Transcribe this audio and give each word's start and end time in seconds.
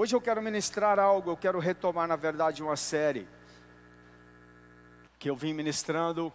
Hoje 0.00 0.14
eu 0.14 0.20
quero 0.20 0.40
ministrar 0.40 0.96
algo, 1.00 1.28
eu 1.28 1.36
quero 1.36 1.58
retomar, 1.58 2.06
na 2.06 2.14
verdade, 2.14 2.62
uma 2.62 2.76
série 2.76 3.26
que 5.18 5.28
eu 5.28 5.34
vim 5.34 5.52
ministrando. 5.52 6.32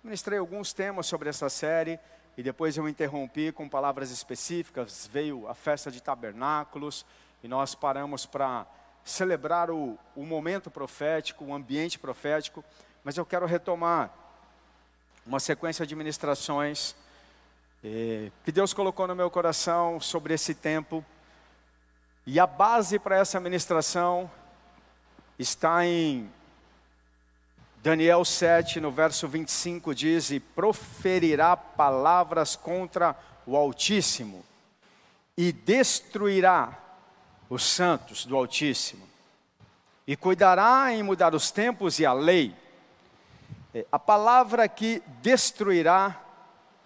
Ministrei 0.00 0.38
alguns 0.38 0.72
temas 0.72 1.06
sobre 1.06 1.28
essa 1.28 1.48
série 1.48 1.98
e 2.36 2.44
depois 2.44 2.76
eu 2.76 2.88
interrompi 2.88 3.50
com 3.50 3.68
palavras 3.68 4.12
específicas. 4.12 5.10
Veio 5.12 5.48
a 5.48 5.54
festa 5.56 5.90
de 5.90 6.00
tabernáculos 6.00 7.04
e 7.42 7.48
nós 7.48 7.74
paramos 7.74 8.24
para 8.24 8.68
celebrar 9.02 9.68
o, 9.68 9.98
o 10.14 10.24
momento 10.24 10.70
profético, 10.70 11.44
o 11.44 11.52
ambiente 11.52 11.98
profético. 11.98 12.64
Mas 13.02 13.16
eu 13.16 13.26
quero 13.26 13.46
retomar 13.46 14.14
uma 15.26 15.40
sequência 15.40 15.84
de 15.84 15.96
ministrações 15.96 16.94
eh, 17.82 18.30
que 18.44 18.52
Deus 18.52 18.72
colocou 18.72 19.08
no 19.08 19.16
meu 19.16 19.28
coração 19.28 19.98
sobre 19.98 20.34
esse 20.34 20.54
tempo 20.54 21.04
e 22.32 22.38
a 22.38 22.46
base 22.46 22.96
para 22.96 23.16
essa 23.16 23.40
ministração 23.40 24.30
está 25.36 25.84
em 25.84 26.30
Daniel 27.82 28.24
7, 28.24 28.78
no 28.78 28.92
verso 28.92 29.26
25, 29.26 29.92
diz: 29.92 30.30
E 30.30 30.38
proferirá 30.38 31.56
palavras 31.56 32.54
contra 32.54 33.16
o 33.44 33.56
Altíssimo, 33.56 34.44
e 35.36 35.50
destruirá 35.50 36.78
os 37.48 37.64
santos 37.64 38.24
do 38.24 38.36
Altíssimo, 38.36 39.08
e 40.06 40.14
cuidará 40.14 40.92
em 40.92 41.02
mudar 41.02 41.34
os 41.34 41.50
tempos 41.50 41.98
e 41.98 42.06
a 42.06 42.12
lei. 42.12 42.54
É, 43.74 43.84
a 43.90 43.98
palavra 43.98 44.68
que 44.68 45.02
destruirá 45.20 46.16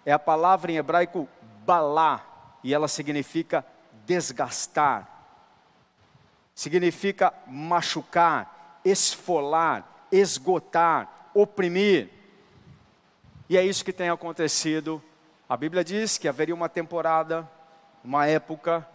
é 0.03 0.11
a 0.11 0.17
palavra 0.17 0.71
em 0.71 0.77
hebraico 0.77 1.29
balá, 1.63 2.57
e 2.63 2.73
ela 2.73 2.87
significa 2.87 3.63
desgastar 4.07 5.13
significa 6.55 7.33
machucar, 7.45 8.79
esfolar, 8.85 10.07
esgotar, 10.11 11.29
oprimir. 11.33 12.09
E 13.49 13.57
é 13.57 13.63
isso 13.63 13.83
que 13.83 13.91
tem 13.91 14.09
acontecido. 14.09 15.03
A 15.47 15.57
Bíblia 15.57 15.83
diz 15.83 16.17
que 16.17 16.29
haveria 16.29 16.55
uma 16.55 16.69
temporada, 16.69 17.47
uma 18.03 18.25
época, 18.25 18.87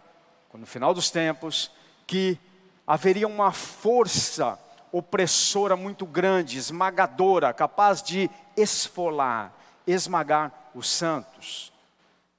no 0.53 0.65
final 0.65 0.93
dos 0.93 1.11
tempos, 1.11 1.71
que 2.07 2.37
haveria 2.85 3.27
uma 3.27 3.51
força 3.51 4.59
opressora 4.91 5.77
muito 5.77 6.05
grande, 6.05 6.57
esmagadora, 6.57 7.53
capaz 7.53 8.01
de 8.03 8.29
esfolar, 8.57 9.53
esmagar 9.87 10.51
os 10.75 10.89
santos. 10.89 11.71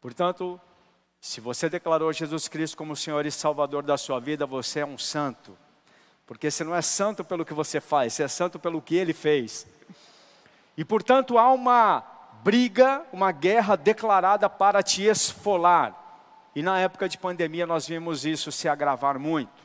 Portanto, 0.01 0.61
se 1.25 1.41
você 1.41 1.71
declarou 1.71 2.13
Jesus 2.13 2.49
Cristo 2.49 2.77
como 2.77 2.97
Senhor 2.97 3.25
e 3.25 3.31
Salvador 3.31 3.85
da 3.85 3.97
sua 3.97 4.19
vida, 4.19 4.45
você 4.45 4.81
é 4.81 4.85
um 4.85 4.99
santo. 4.99 5.57
Porque 6.27 6.51
você 6.51 6.65
não 6.65 6.75
é 6.75 6.83
santo 6.83 7.23
pelo 7.23 7.45
que 7.45 7.55
você 7.55 7.81
faz, 7.81 8.15
você 8.15 8.25
é 8.25 8.29
santo 8.29 8.59
pelo 8.59 8.83
que 8.83 8.97
ele 8.97 9.13
fez. 9.13 9.65
E 10.77 10.85
portanto 10.85 11.39
há 11.39 11.53
uma 11.53 12.03
briga, 12.43 13.07
uma 13.13 13.31
guerra 13.31 13.77
declarada 13.77 14.51
para 14.51 14.83
te 14.83 15.05
esfolar. 15.05 15.97
E 16.57 16.63
na 16.63 16.81
época 16.81 17.09
de 17.09 17.17
pandemia 17.17 17.69
nós 17.69 17.87
vimos 17.87 18.27
isso 18.27 18.51
se 18.51 18.69
agravar 18.69 19.17
muito. 19.17 19.63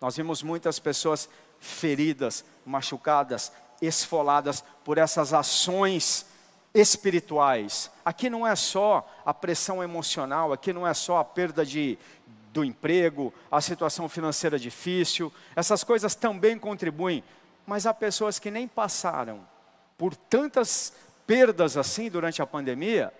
Nós 0.00 0.16
vimos 0.16 0.40
muitas 0.40 0.78
pessoas 0.78 1.28
feridas, 1.58 2.44
machucadas, 2.64 3.50
esfoladas 3.82 4.62
por 4.84 4.98
essas 4.98 5.34
ações 5.34 6.32
espirituais. 6.74 7.90
Aqui 8.04 8.28
não 8.28 8.46
é 8.46 8.56
só 8.56 9.08
a 9.24 9.32
pressão 9.32 9.82
emocional, 9.82 10.52
aqui 10.52 10.72
não 10.72 10.86
é 10.86 10.92
só 10.92 11.18
a 11.18 11.24
perda 11.24 11.64
de, 11.64 11.96
do 12.52 12.64
emprego, 12.64 13.32
a 13.50 13.60
situação 13.60 14.08
financeira 14.08 14.58
difícil, 14.58 15.32
essas 15.54 15.84
coisas 15.84 16.14
também 16.14 16.58
contribuem, 16.58 17.22
mas 17.64 17.86
há 17.86 17.94
pessoas 17.94 18.38
que 18.38 18.50
nem 18.50 18.66
passaram 18.66 19.40
por 19.96 20.16
tantas 20.16 20.92
perdas 21.26 21.76
assim 21.76 22.10
durante 22.10 22.42
a 22.42 22.46
pandemia 22.46 23.12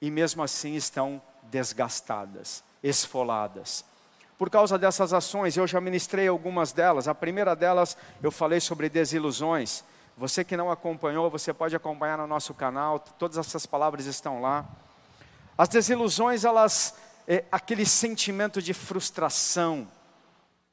e 0.00 0.10
mesmo 0.10 0.42
assim 0.42 0.74
estão 0.74 1.22
desgastadas, 1.44 2.62
esfoladas. 2.82 3.84
Por 4.36 4.50
causa 4.50 4.78
dessas 4.78 5.12
ações, 5.12 5.56
eu 5.56 5.66
já 5.66 5.80
ministrei 5.80 6.28
algumas 6.28 6.72
delas. 6.72 7.08
A 7.08 7.14
primeira 7.14 7.56
delas, 7.56 7.96
eu 8.22 8.30
falei 8.30 8.60
sobre 8.60 8.88
desilusões. 8.88 9.82
Você 10.18 10.42
que 10.42 10.56
não 10.56 10.68
acompanhou, 10.68 11.30
você 11.30 11.54
pode 11.54 11.76
acompanhar 11.76 12.18
no 12.18 12.26
nosso 12.26 12.52
canal, 12.52 12.98
todas 12.98 13.38
essas 13.38 13.64
palavras 13.66 14.04
estão 14.04 14.40
lá. 14.40 14.66
As 15.56 15.68
desilusões, 15.68 16.44
elas, 16.44 16.96
é 17.28 17.44
aquele 17.52 17.86
sentimento 17.86 18.60
de 18.60 18.74
frustração, 18.74 19.86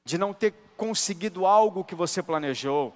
de 0.04 0.18
não 0.18 0.34
ter 0.34 0.52
conseguido 0.76 1.46
algo 1.46 1.84
que 1.84 1.94
você 1.94 2.24
planejou. 2.24 2.92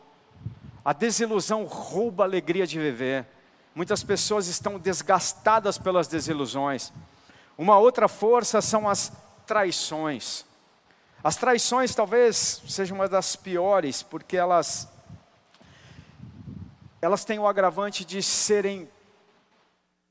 A 0.84 0.92
desilusão 0.92 1.66
rouba 1.66 2.24
a 2.24 2.26
alegria 2.26 2.66
de 2.66 2.80
viver. 2.80 3.28
Muitas 3.76 4.04
pessoas 4.04 4.48
estão 4.48 4.80
desgastadas 4.80 5.78
pelas 5.78 6.08
desilusões. 6.08 6.92
Uma 7.60 7.78
outra 7.78 8.08
força 8.08 8.60
são 8.60 8.90
as 8.90 9.12
traições. 9.46 10.44
As 11.24 11.36
traições 11.36 11.94
talvez 11.94 12.64
sejam 12.68 12.98
uma 12.98 13.08
das 13.08 13.36
piores, 13.36 14.02
porque 14.02 14.36
elas 14.36 14.88
elas 17.02 17.24
têm 17.24 17.40
o 17.40 17.48
agravante 17.48 18.04
de 18.04 18.22
serem 18.22 18.90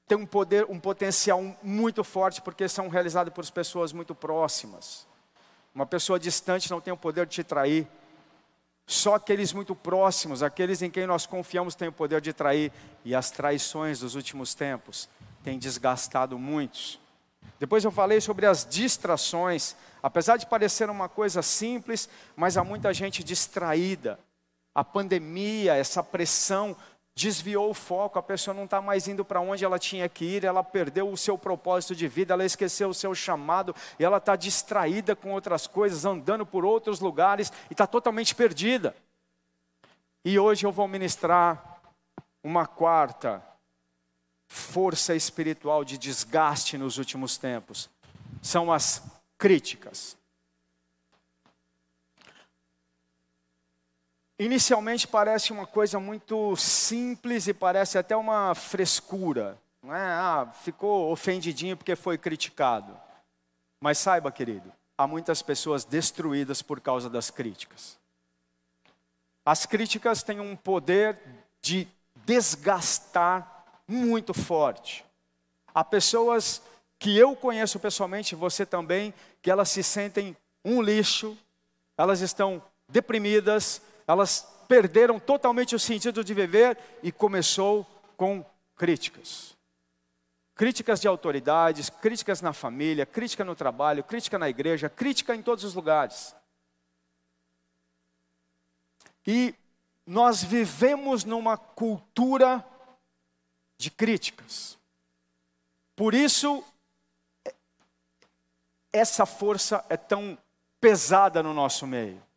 têm 0.06 0.16
um 0.16 0.26
poder, 0.26 0.64
um 0.70 0.80
potencial 0.80 1.42
muito 1.62 2.02
forte 2.02 2.40
porque 2.40 2.66
são 2.66 2.88
realizadas 2.88 3.32
por 3.32 3.48
pessoas 3.50 3.92
muito 3.92 4.14
próximas. 4.14 5.06
Uma 5.74 5.84
pessoa 5.84 6.18
distante 6.18 6.70
não 6.70 6.80
tem 6.80 6.92
o 6.92 6.96
poder 6.96 7.26
de 7.26 7.34
te 7.34 7.44
trair. 7.44 7.86
Só 8.86 9.16
aqueles 9.16 9.52
muito 9.52 9.76
próximos, 9.76 10.42
aqueles 10.42 10.80
em 10.80 10.90
quem 10.90 11.06
nós 11.06 11.26
confiamos, 11.26 11.74
têm 11.74 11.88
o 11.88 11.92
poder 11.92 12.22
de 12.22 12.32
trair. 12.32 12.72
E 13.04 13.14
as 13.14 13.30
traições 13.30 14.00
dos 14.00 14.14
últimos 14.14 14.54
tempos 14.54 15.10
têm 15.44 15.58
desgastado 15.58 16.38
muitos. 16.38 16.98
Depois 17.60 17.84
eu 17.84 17.90
falei 17.90 18.18
sobre 18.18 18.46
as 18.46 18.64
distrações. 18.64 19.76
Apesar 20.02 20.38
de 20.38 20.46
parecer 20.46 20.88
uma 20.88 21.08
coisa 21.08 21.42
simples, 21.42 22.08
mas 22.34 22.56
há 22.56 22.64
muita 22.64 22.94
gente 22.94 23.22
distraída 23.22 24.18
a 24.78 24.84
pandemia, 24.84 25.74
essa 25.74 26.04
pressão 26.04 26.76
desviou 27.12 27.68
o 27.68 27.74
foco, 27.74 28.16
a 28.16 28.22
pessoa 28.22 28.54
não 28.54 28.64
está 28.64 28.80
mais 28.80 29.08
indo 29.08 29.24
para 29.24 29.40
onde 29.40 29.64
ela 29.64 29.76
tinha 29.76 30.08
que 30.08 30.24
ir, 30.24 30.44
ela 30.44 30.62
perdeu 30.62 31.10
o 31.10 31.16
seu 31.16 31.36
propósito 31.36 31.96
de 31.96 32.06
vida, 32.06 32.32
ela 32.32 32.44
esqueceu 32.44 32.88
o 32.88 32.94
seu 32.94 33.12
chamado, 33.12 33.74
e 33.98 34.04
ela 34.04 34.18
está 34.18 34.36
distraída 34.36 35.16
com 35.16 35.32
outras 35.32 35.66
coisas, 35.66 36.04
andando 36.04 36.46
por 36.46 36.64
outros 36.64 37.00
lugares 37.00 37.52
e 37.68 37.72
está 37.72 37.88
totalmente 37.88 38.36
perdida. 38.36 38.94
E 40.24 40.38
hoje 40.38 40.64
eu 40.64 40.70
vou 40.70 40.86
ministrar 40.86 41.80
uma 42.40 42.64
quarta 42.64 43.42
força 44.46 45.12
espiritual 45.12 45.84
de 45.84 45.98
desgaste 45.98 46.78
nos 46.78 46.98
últimos 46.98 47.36
tempos. 47.36 47.90
São 48.40 48.72
as 48.72 49.02
críticas. 49.36 50.16
Inicialmente 54.38 55.08
parece 55.08 55.52
uma 55.52 55.66
coisa 55.66 55.98
muito 55.98 56.54
simples 56.54 57.48
e 57.48 57.54
parece 57.54 57.98
até 57.98 58.16
uma 58.16 58.54
frescura. 58.54 59.58
Não 59.82 59.94
é? 59.94 60.00
Ah, 60.00 60.48
ficou 60.62 61.10
ofendidinho 61.10 61.76
porque 61.76 61.96
foi 61.96 62.16
criticado. 62.16 62.96
Mas 63.80 63.98
saiba, 63.98 64.30
querido, 64.30 64.72
há 64.96 65.06
muitas 65.06 65.42
pessoas 65.42 65.84
destruídas 65.84 66.62
por 66.62 66.80
causa 66.80 67.10
das 67.10 67.30
críticas. 67.30 67.98
As 69.44 69.66
críticas 69.66 70.22
têm 70.22 70.40
um 70.40 70.54
poder 70.54 71.18
de 71.60 71.88
desgastar 72.24 73.64
muito 73.86 74.34
forte. 74.34 75.04
Há 75.74 75.82
pessoas 75.82 76.62
que 76.98 77.16
eu 77.16 77.34
conheço 77.34 77.78
pessoalmente, 77.80 78.34
você 78.34 78.66
também, 78.66 79.14
que 79.40 79.50
elas 79.50 79.68
se 79.70 79.82
sentem 79.82 80.36
um 80.64 80.82
lixo, 80.82 81.36
elas 81.96 82.20
estão 82.20 82.62
deprimidas, 82.88 83.80
elas 84.08 84.48
perderam 84.66 85.20
totalmente 85.20 85.74
o 85.74 85.78
sentido 85.78 86.24
de 86.24 86.32
viver 86.32 86.78
e 87.02 87.12
começou 87.12 87.86
com 88.16 88.44
críticas. 88.74 89.54
Críticas 90.54 90.98
de 91.00 91.06
autoridades, 91.06 91.90
críticas 91.90 92.40
na 92.40 92.54
família, 92.54 93.04
crítica 93.04 93.44
no 93.44 93.54
trabalho, 93.54 94.02
crítica 94.02 94.38
na 94.38 94.48
igreja, 94.48 94.88
crítica 94.88 95.36
em 95.36 95.42
todos 95.42 95.62
os 95.62 95.74
lugares. 95.74 96.34
E 99.26 99.54
nós 100.06 100.42
vivemos 100.42 101.24
numa 101.24 101.58
cultura 101.58 102.64
de 103.76 103.90
críticas. 103.90 104.78
Por 105.94 106.14
isso, 106.14 106.64
essa 108.90 109.26
força 109.26 109.84
é 109.90 109.98
tão 109.98 110.36
pesada 110.80 111.42
no 111.42 111.52
nosso 111.52 111.86
meio. 111.86 112.27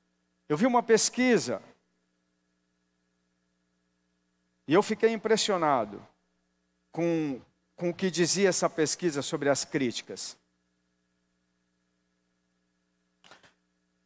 Eu 0.52 0.58
vi 0.58 0.66
uma 0.66 0.84
pesquisa 0.84 1.64
e 4.68 4.74
eu 4.74 4.84
fiquei 4.84 5.14
impressionado 5.14 6.06
com, 6.92 7.40
com 7.78 7.90
o 7.90 7.94
que 7.94 8.12
dizia 8.12 8.50
essa 8.50 8.70
pesquisa 8.70 9.22
sobre 9.22 9.48
as 9.48 9.64
críticas. 9.64 10.38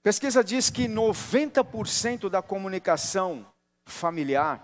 Pesquisa 0.03 0.43
diz 0.43 0.69
que 0.69 0.87
90% 0.87 2.29
da 2.29 2.43
comunicação 2.43 3.43
familiar 3.83 4.61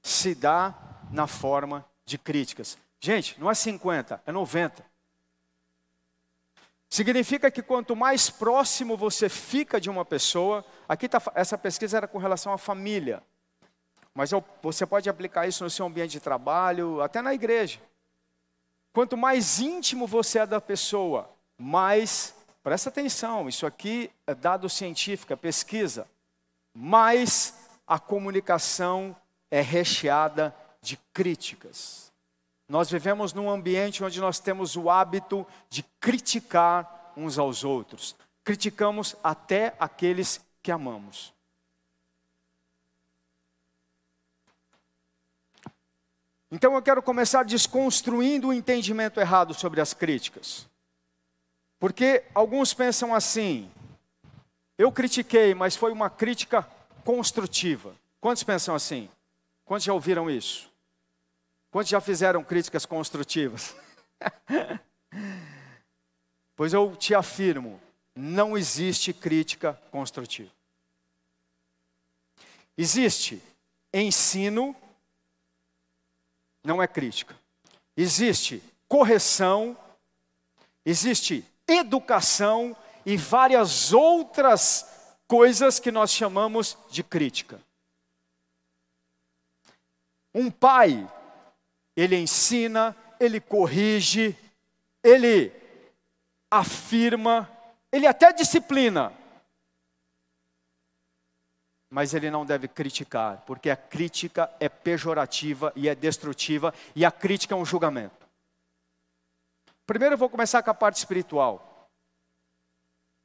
se 0.00 0.32
dá 0.32 0.72
na 1.10 1.26
forma 1.26 1.84
de 2.04 2.18
críticas. 2.18 2.78
Gente, 3.00 3.36
não 3.40 3.50
é 3.50 3.54
50, 3.54 4.22
é 4.24 4.30
90. 4.30 4.88
Significa 6.90 7.52
que 7.52 7.62
quanto 7.62 7.94
mais 7.94 8.28
próximo 8.28 8.96
você 8.96 9.28
fica 9.28 9.80
de 9.80 9.88
uma 9.88 10.04
pessoa, 10.04 10.64
aqui 10.88 11.08
tá, 11.08 11.22
essa 11.36 11.56
pesquisa 11.56 11.98
era 11.98 12.08
com 12.08 12.18
relação 12.18 12.52
à 12.52 12.58
família, 12.58 13.22
mas 14.12 14.32
eu, 14.32 14.44
você 14.60 14.84
pode 14.84 15.08
aplicar 15.08 15.46
isso 15.46 15.62
no 15.62 15.70
seu 15.70 15.86
ambiente 15.86 16.10
de 16.10 16.20
trabalho, 16.20 17.00
até 17.00 17.22
na 17.22 17.32
igreja. 17.32 17.80
Quanto 18.92 19.16
mais 19.16 19.60
íntimo 19.60 20.04
você 20.04 20.40
é 20.40 20.46
da 20.46 20.60
pessoa, 20.60 21.30
mais, 21.56 22.34
presta 22.60 22.88
atenção, 22.88 23.48
isso 23.48 23.66
aqui 23.66 24.10
é 24.26 24.34
dado 24.34 24.68
científico, 24.68 25.32
é 25.32 25.36
pesquisa, 25.36 26.08
mais 26.74 27.54
a 27.86 28.00
comunicação 28.00 29.14
é 29.48 29.60
recheada 29.60 30.52
de 30.82 30.96
críticas. 31.12 32.09
Nós 32.70 32.88
vivemos 32.88 33.32
num 33.32 33.50
ambiente 33.50 34.04
onde 34.04 34.20
nós 34.20 34.38
temos 34.38 34.76
o 34.76 34.88
hábito 34.88 35.44
de 35.68 35.82
criticar 35.98 37.12
uns 37.16 37.36
aos 37.36 37.64
outros. 37.64 38.14
Criticamos 38.44 39.16
até 39.24 39.74
aqueles 39.76 40.40
que 40.62 40.70
amamos. 40.70 41.34
Então 46.48 46.76
eu 46.76 46.80
quero 46.80 47.02
começar 47.02 47.44
desconstruindo 47.44 48.46
o 48.46 48.52
entendimento 48.52 49.18
errado 49.18 49.52
sobre 49.52 49.80
as 49.80 49.92
críticas. 49.92 50.68
Porque 51.80 52.22
alguns 52.32 52.72
pensam 52.72 53.12
assim: 53.12 53.68
eu 54.78 54.92
critiquei, 54.92 55.54
mas 55.56 55.74
foi 55.74 55.90
uma 55.90 56.08
crítica 56.08 56.62
construtiva. 57.04 57.96
Quantos 58.20 58.44
pensam 58.44 58.76
assim? 58.76 59.10
Quantos 59.64 59.86
já 59.86 59.92
ouviram 59.92 60.30
isso? 60.30 60.69
Quantos 61.70 61.90
já 61.90 62.00
fizeram 62.00 62.42
críticas 62.42 62.84
construtivas? 62.84 63.76
pois 66.56 66.72
eu 66.72 66.96
te 66.96 67.14
afirmo, 67.14 67.80
não 68.14 68.58
existe 68.58 69.12
crítica 69.12 69.80
construtiva. 69.90 70.50
Existe 72.76 73.42
ensino, 73.94 74.74
não 76.64 76.82
é 76.82 76.88
crítica. 76.88 77.36
Existe 77.96 78.62
correção, 78.88 79.76
existe 80.84 81.44
educação 81.68 82.76
e 83.06 83.16
várias 83.16 83.92
outras 83.92 84.86
coisas 85.28 85.78
que 85.78 85.92
nós 85.92 86.10
chamamos 86.10 86.76
de 86.90 87.04
crítica. 87.04 87.60
Um 90.34 90.50
pai 90.50 91.08
ele 92.00 92.16
ensina, 92.16 92.96
ele 93.18 93.38
corrige, 93.40 94.34
ele 95.04 95.52
afirma, 96.50 97.50
ele 97.92 98.06
até 98.06 98.32
disciplina. 98.32 99.12
Mas 101.90 102.14
ele 102.14 102.30
não 102.30 102.46
deve 102.46 102.68
criticar, 102.68 103.42
porque 103.46 103.68
a 103.68 103.76
crítica 103.76 104.50
é 104.58 104.66
pejorativa 104.66 105.74
e 105.76 105.90
é 105.90 105.94
destrutiva, 105.94 106.72
e 106.96 107.04
a 107.04 107.10
crítica 107.10 107.54
é 107.54 107.58
um 107.58 107.66
julgamento. 107.66 108.26
Primeiro 109.84 110.14
eu 110.14 110.18
vou 110.18 110.30
começar 110.30 110.62
com 110.62 110.70
a 110.70 110.74
parte 110.74 110.96
espiritual. 110.96 111.86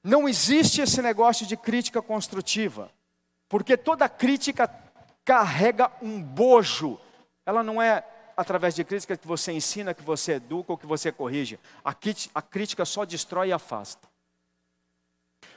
Não 0.03 0.27
existe 0.27 0.81
esse 0.81 1.01
negócio 1.01 1.45
de 1.45 1.55
crítica 1.55 2.01
construtiva, 2.01 2.91
porque 3.47 3.77
toda 3.77 4.09
crítica 4.09 4.69
carrega 5.23 5.89
um 6.01 6.21
bojo, 6.21 6.99
ela 7.45 7.63
não 7.63 7.81
é 7.81 8.03
através 8.35 8.75
de 8.75 8.83
crítica 8.83 9.17
que 9.17 9.27
você 9.27 9.51
ensina, 9.51 9.93
que 9.93 10.03
você 10.03 10.33
educa 10.33 10.71
ou 10.71 10.77
que 10.77 10.85
você 10.85 11.11
corrige. 11.11 11.59
A 11.83 12.41
crítica 12.41 12.85
só 12.85 13.05
destrói 13.05 13.49
e 13.49 13.53
afasta. 13.53 14.07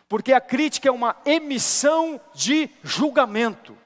Porque 0.08 0.32
a 0.32 0.40
crítica 0.40 0.88
é 0.88 0.92
uma 0.92 1.16
emissão 1.24 2.20
de 2.34 2.70
julgamento. 2.82 3.76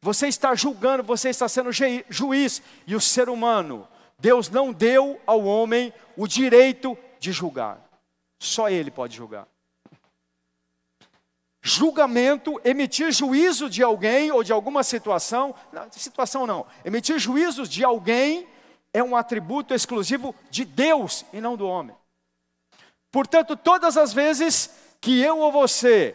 Você 0.00 0.28
está 0.28 0.54
julgando, 0.54 1.02
você 1.02 1.28
está 1.28 1.48
sendo 1.48 1.70
juiz. 2.08 2.62
E 2.86 2.94
o 2.94 3.00
ser 3.00 3.28
humano, 3.28 3.86
Deus 4.18 4.48
não 4.48 4.72
deu 4.72 5.20
ao 5.26 5.44
homem 5.44 5.92
o 6.16 6.26
direito 6.26 6.96
de 7.18 7.32
julgar. 7.32 7.78
Só 8.38 8.68
ele 8.68 8.90
pode 8.90 9.16
julgar 9.16 9.46
julgamento, 11.66 12.60
emitir 12.62 13.10
juízo 13.10 13.70
de 13.70 13.82
alguém 13.82 14.30
ou 14.30 14.44
de 14.44 14.52
alguma 14.52 14.82
situação, 14.82 15.54
não, 15.72 15.90
situação 15.90 16.46
não, 16.46 16.66
emitir 16.84 17.18
juízos 17.18 17.70
de 17.70 17.82
alguém 17.82 18.46
é 18.92 19.02
um 19.02 19.16
atributo 19.16 19.72
exclusivo 19.72 20.34
de 20.50 20.66
Deus 20.66 21.24
e 21.32 21.40
não 21.40 21.56
do 21.56 21.66
homem. 21.66 21.96
Portanto, 23.10 23.56
todas 23.56 23.96
as 23.96 24.12
vezes 24.12 24.68
que 25.00 25.18
eu 25.22 25.38
ou 25.38 25.50
você 25.50 26.14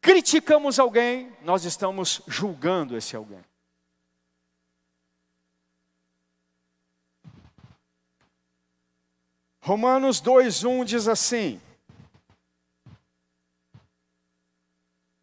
criticamos 0.00 0.78
alguém, 0.78 1.30
nós 1.42 1.66
estamos 1.66 2.22
julgando 2.26 2.96
esse 2.96 3.14
alguém. 3.14 3.44
Romanos 9.60 10.22
2:1 10.22 10.84
diz 10.86 11.06
assim: 11.06 11.60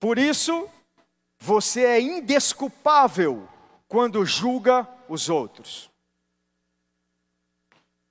Por 0.02 0.18
isso, 0.18 0.68
você 1.40 1.86
é 1.86 2.02
indesculpável 2.02 3.48
quando 3.88 4.26
julga 4.26 4.88
os 5.08 5.30
outros. 5.30 5.92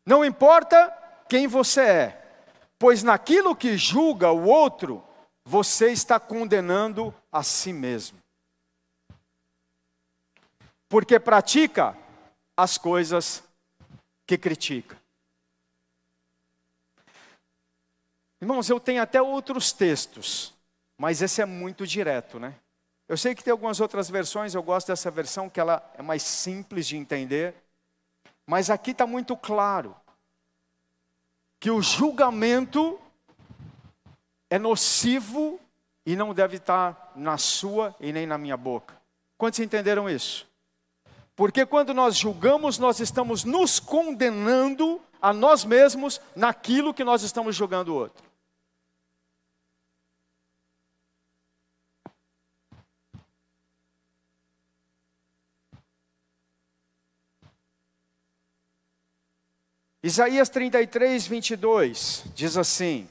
Não 0.06 0.24
importa 0.24 0.88
quem 1.28 1.48
você 1.48 1.80
é, 1.80 2.44
pois 2.78 3.02
naquilo 3.02 3.56
que 3.56 3.76
julga 3.76 4.30
o 4.30 4.44
outro, 4.44 5.04
você 5.44 5.90
está 5.90 6.20
condenando 6.20 7.12
a 7.32 7.42
si 7.42 7.72
mesmo. 7.72 8.22
Porque 10.88 11.18
pratica 11.18 11.98
as 12.56 12.78
coisas 12.78 13.42
que 14.24 14.38
critica. 14.38 14.96
Irmãos, 18.40 18.70
eu 18.70 18.78
tenho 18.78 19.02
até 19.02 19.20
outros 19.20 19.72
textos 19.72 20.54
mas 21.00 21.22
esse 21.22 21.40
é 21.40 21.46
muito 21.46 21.86
direto, 21.86 22.38
né? 22.38 22.54
Eu 23.08 23.16
sei 23.16 23.34
que 23.34 23.42
tem 23.42 23.50
algumas 23.50 23.80
outras 23.80 24.10
versões, 24.10 24.54
eu 24.54 24.62
gosto 24.62 24.88
dessa 24.88 25.10
versão 25.10 25.48
que 25.48 25.58
ela 25.58 25.82
é 25.96 26.02
mais 26.02 26.22
simples 26.22 26.86
de 26.86 26.94
entender, 26.94 27.54
mas 28.46 28.68
aqui 28.68 28.90
está 28.90 29.06
muito 29.06 29.34
claro 29.34 29.96
que 31.58 31.70
o 31.70 31.80
julgamento 31.80 33.00
é 34.50 34.58
nocivo 34.58 35.58
e 36.04 36.14
não 36.14 36.34
deve 36.34 36.58
estar 36.58 37.12
na 37.16 37.38
sua 37.38 37.96
e 37.98 38.12
nem 38.12 38.26
na 38.26 38.36
minha 38.36 38.58
boca. 38.58 38.94
Quantos 39.38 39.58
entenderam 39.58 40.06
isso? 40.06 40.46
Porque 41.34 41.64
quando 41.64 41.94
nós 41.94 42.14
julgamos, 42.14 42.76
nós 42.76 43.00
estamos 43.00 43.42
nos 43.42 43.80
condenando 43.80 45.00
a 45.18 45.32
nós 45.32 45.64
mesmos 45.64 46.20
naquilo 46.36 46.92
que 46.92 47.04
nós 47.04 47.22
estamos 47.22 47.56
julgando 47.56 47.94
o 47.94 47.96
outro. 47.96 48.29
Isaías 60.02 60.48
33, 60.48 61.26
22 61.26 62.24
diz 62.34 62.56
assim: 62.56 63.06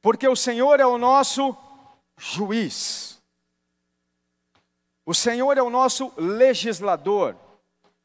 Porque 0.00 0.26
o 0.26 0.34
Senhor 0.34 0.80
é 0.80 0.86
o 0.86 0.96
nosso 0.96 1.54
juiz, 2.16 3.20
o 5.04 5.14
Senhor 5.14 5.58
é 5.58 5.62
o 5.62 5.68
nosso 5.68 6.10
legislador, 6.16 7.36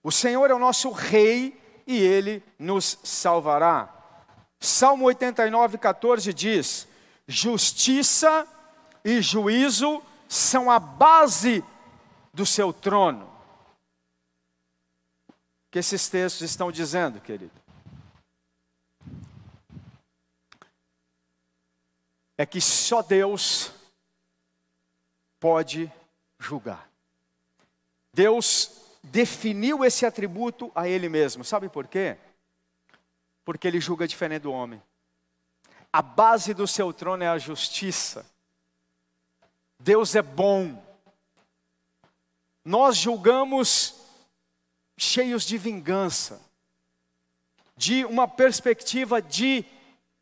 o 0.04 0.12
Senhor 0.12 0.52
é 0.52 0.54
o 0.54 0.60
nosso 0.60 0.92
rei 0.92 1.58
e 1.88 1.98
ele 1.98 2.44
nos 2.60 3.00
salvará. 3.02 3.90
Salmo 4.60 5.06
89, 5.06 5.78
14 5.78 6.34
diz: 6.34 6.86
Justiça 7.26 8.46
e 9.06 9.22
juízo 9.22 10.04
são 10.28 10.70
a 10.70 10.80
base 10.80 11.64
do 12.34 12.46
seu 12.46 12.74
trono 12.74 13.33
que 15.74 15.80
esses 15.80 16.08
textos 16.08 16.48
estão 16.52 16.72
dizendo, 16.72 17.20
querido? 17.20 17.52
É 22.38 22.46
que 22.46 22.62
só 22.62 23.02
Deus 23.02 23.72
pode 25.40 25.92
julgar. 26.38 26.88
Deus 28.14 28.84
definiu 29.02 29.84
esse 29.84 30.06
atributo 30.06 30.72
a 30.76 30.88
Ele 30.88 31.10
mesmo. 31.10 31.44
Sabe 31.44 31.68
por 31.70 31.88
quê? 31.88 32.18
Porque 33.44 33.68
Ele 33.68 33.82
julga 33.82 34.08
diferente 34.08 34.44
do 34.44 34.52
homem. 34.52 34.80
A 35.92 36.04
base 36.04 36.54
do 36.54 36.68
seu 36.68 36.94
trono 36.94 37.24
é 37.24 37.30
a 37.30 37.40
justiça. 37.40 38.24
Deus 39.80 40.14
é 40.14 40.22
bom. 40.22 40.80
Nós 42.64 42.96
julgamos 42.96 44.03
cheios 44.98 45.44
de 45.44 45.58
vingança, 45.58 46.42
de 47.76 48.06
uma 48.06 48.28
perspectiva 48.28 49.22
de 49.22 49.66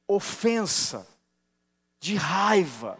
ofensa, 0.07 1.07
de 1.99 2.15
raiva. 2.15 2.97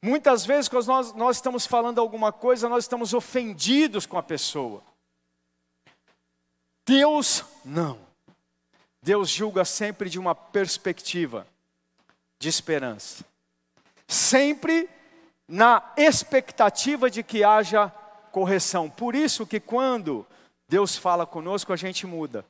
Muitas 0.00 0.44
vezes, 0.44 0.68
quando 0.68 0.86
nós, 0.86 1.12
nós 1.14 1.36
estamos 1.36 1.66
falando 1.66 2.00
alguma 2.00 2.32
coisa, 2.32 2.68
nós 2.68 2.84
estamos 2.84 3.14
ofendidos 3.14 4.06
com 4.06 4.18
a 4.18 4.22
pessoa. 4.22 4.82
Deus 6.84 7.44
não. 7.64 7.98
Deus 9.02 9.28
julga 9.28 9.64
sempre 9.64 10.08
de 10.08 10.18
uma 10.18 10.34
perspectiva 10.34 11.46
de 12.38 12.48
esperança. 12.48 13.24
Sempre 14.06 14.88
na 15.48 15.92
expectativa 15.96 17.10
de 17.10 17.22
que 17.22 17.44
haja 17.44 17.88
correção. 18.32 18.90
Por 18.90 19.14
isso 19.14 19.46
que 19.46 19.60
quando 19.60 20.26
Deus 20.74 20.96
fala 20.96 21.24
conosco, 21.24 21.72
a 21.72 21.76
gente 21.76 22.04
muda. 22.04 22.44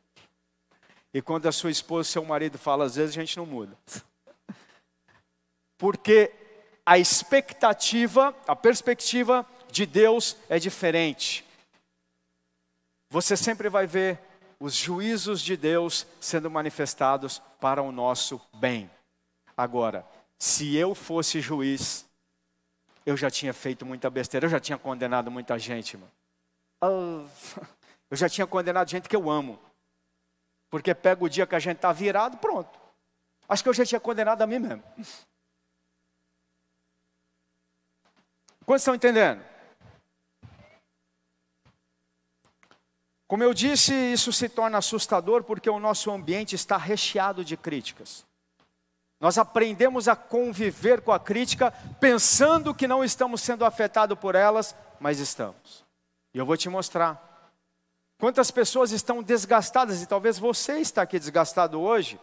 E 1.13 1.21
quando 1.21 1.47
a 1.47 1.53
sua 1.53 1.71
esposa, 1.71 2.09
seu 2.09 2.25
marido 2.25 2.57
fala, 2.57 2.87
às 2.87 2.97
vezes 2.97 3.15
a 3.15 3.21
gente 3.21 3.37
não 3.37 3.45
muda. 3.45 3.77
Porque 5.77 6.33
a 6.87 6.97
expectativa, 6.97 8.35
a 8.49 8.57
perspectiva 8.57 9.47
de 9.71 9.85
Deus 9.85 10.39
é 10.49 10.59
diferente. 10.59 11.45
Você 13.11 13.37
sempre 13.37 13.69
vai 13.69 13.87
ver 13.87 14.19
os 14.59 14.75
juízos 14.75 15.43
de 15.43 15.55
Deus 15.55 16.07
sendo 16.19 16.51
manifestados 16.51 17.43
para 17.61 17.83
o 17.83 17.93
nosso 17.93 18.41
bem. 18.57 18.91
Agora, 19.55 20.03
se 20.39 20.75
eu 20.75 20.95
fosse 20.95 21.43
juiz, 21.43 22.07
eu 23.05 23.19
já 23.19 23.31
tinha 23.31 23.53
feito 23.53 23.85
muita 23.85 24.09
besteira, 24.09 24.47
eu 24.47 24.51
já 24.51 24.61
tinha 24.61 24.79
condenado 24.79 25.31
muita 25.31 25.59
gente, 25.59 25.99
mano. 25.99 26.13
Ah, 26.81 27.27
eu 28.11 28.17
já 28.17 28.29
tinha 28.29 28.47
condenado 28.47 28.91
gente 28.91 29.09
que 29.09 29.17
eu 29.17 29.31
amo. 29.31 29.59
Porque 30.71 30.95
pega 30.95 31.25
o 31.25 31.29
dia 31.29 31.47
que 31.47 31.55
a 31.55 31.59
gente 31.59 31.77
está 31.77 31.93
virado, 31.93 32.37
pronto. 32.39 32.79
Acho 33.49 33.63
que 33.63 33.69
eu 33.69 33.75
já 33.75 33.85
tinha 33.85 34.01
condenado 34.01 34.43
a 34.43 34.47
mim 34.47 34.59
mesmo. 34.59 34.83
Quantos 38.65 38.83
estão 38.83 38.95
entendendo? 38.95 39.45
Como 43.27 43.43
eu 43.43 43.53
disse, 43.53 43.93
isso 43.93 44.33
se 44.33 44.49
torna 44.49 44.79
assustador 44.79 45.45
porque 45.45 45.69
o 45.69 45.81
nosso 45.81 46.11
ambiente 46.11 46.55
está 46.55 46.77
recheado 46.77 47.45
de 47.45 47.57
críticas. 47.57 48.25
Nós 49.21 49.39
aprendemos 49.39 50.09
a 50.09 50.15
conviver 50.15 51.01
com 51.01 51.13
a 51.13 51.19
crítica 51.19 51.73
pensando 51.99 52.75
que 52.75 52.87
não 52.87 53.03
estamos 53.03 53.41
sendo 53.41 53.65
afetados 53.65 54.19
por 54.19 54.35
elas, 54.35 54.77
mas 55.01 55.19
estamos. 55.19 55.85
E 56.33 56.39
eu 56.39 56.47
vou 56.47 56.57
te 56.57 56.69
mostrar. 56.69 57.34
Quantas 58.25 58.51
pessoas 58.51 58.91
estão 58.91 59.23
desgastadas, 59.23 60.01
e 60.01 60.07
talvez 60.07 60.39
você 60.39 60.79
está 60.79 61.03
aqui 61.03 61.19
desgastado 61.19 61.79
hoje, 61.79 62.19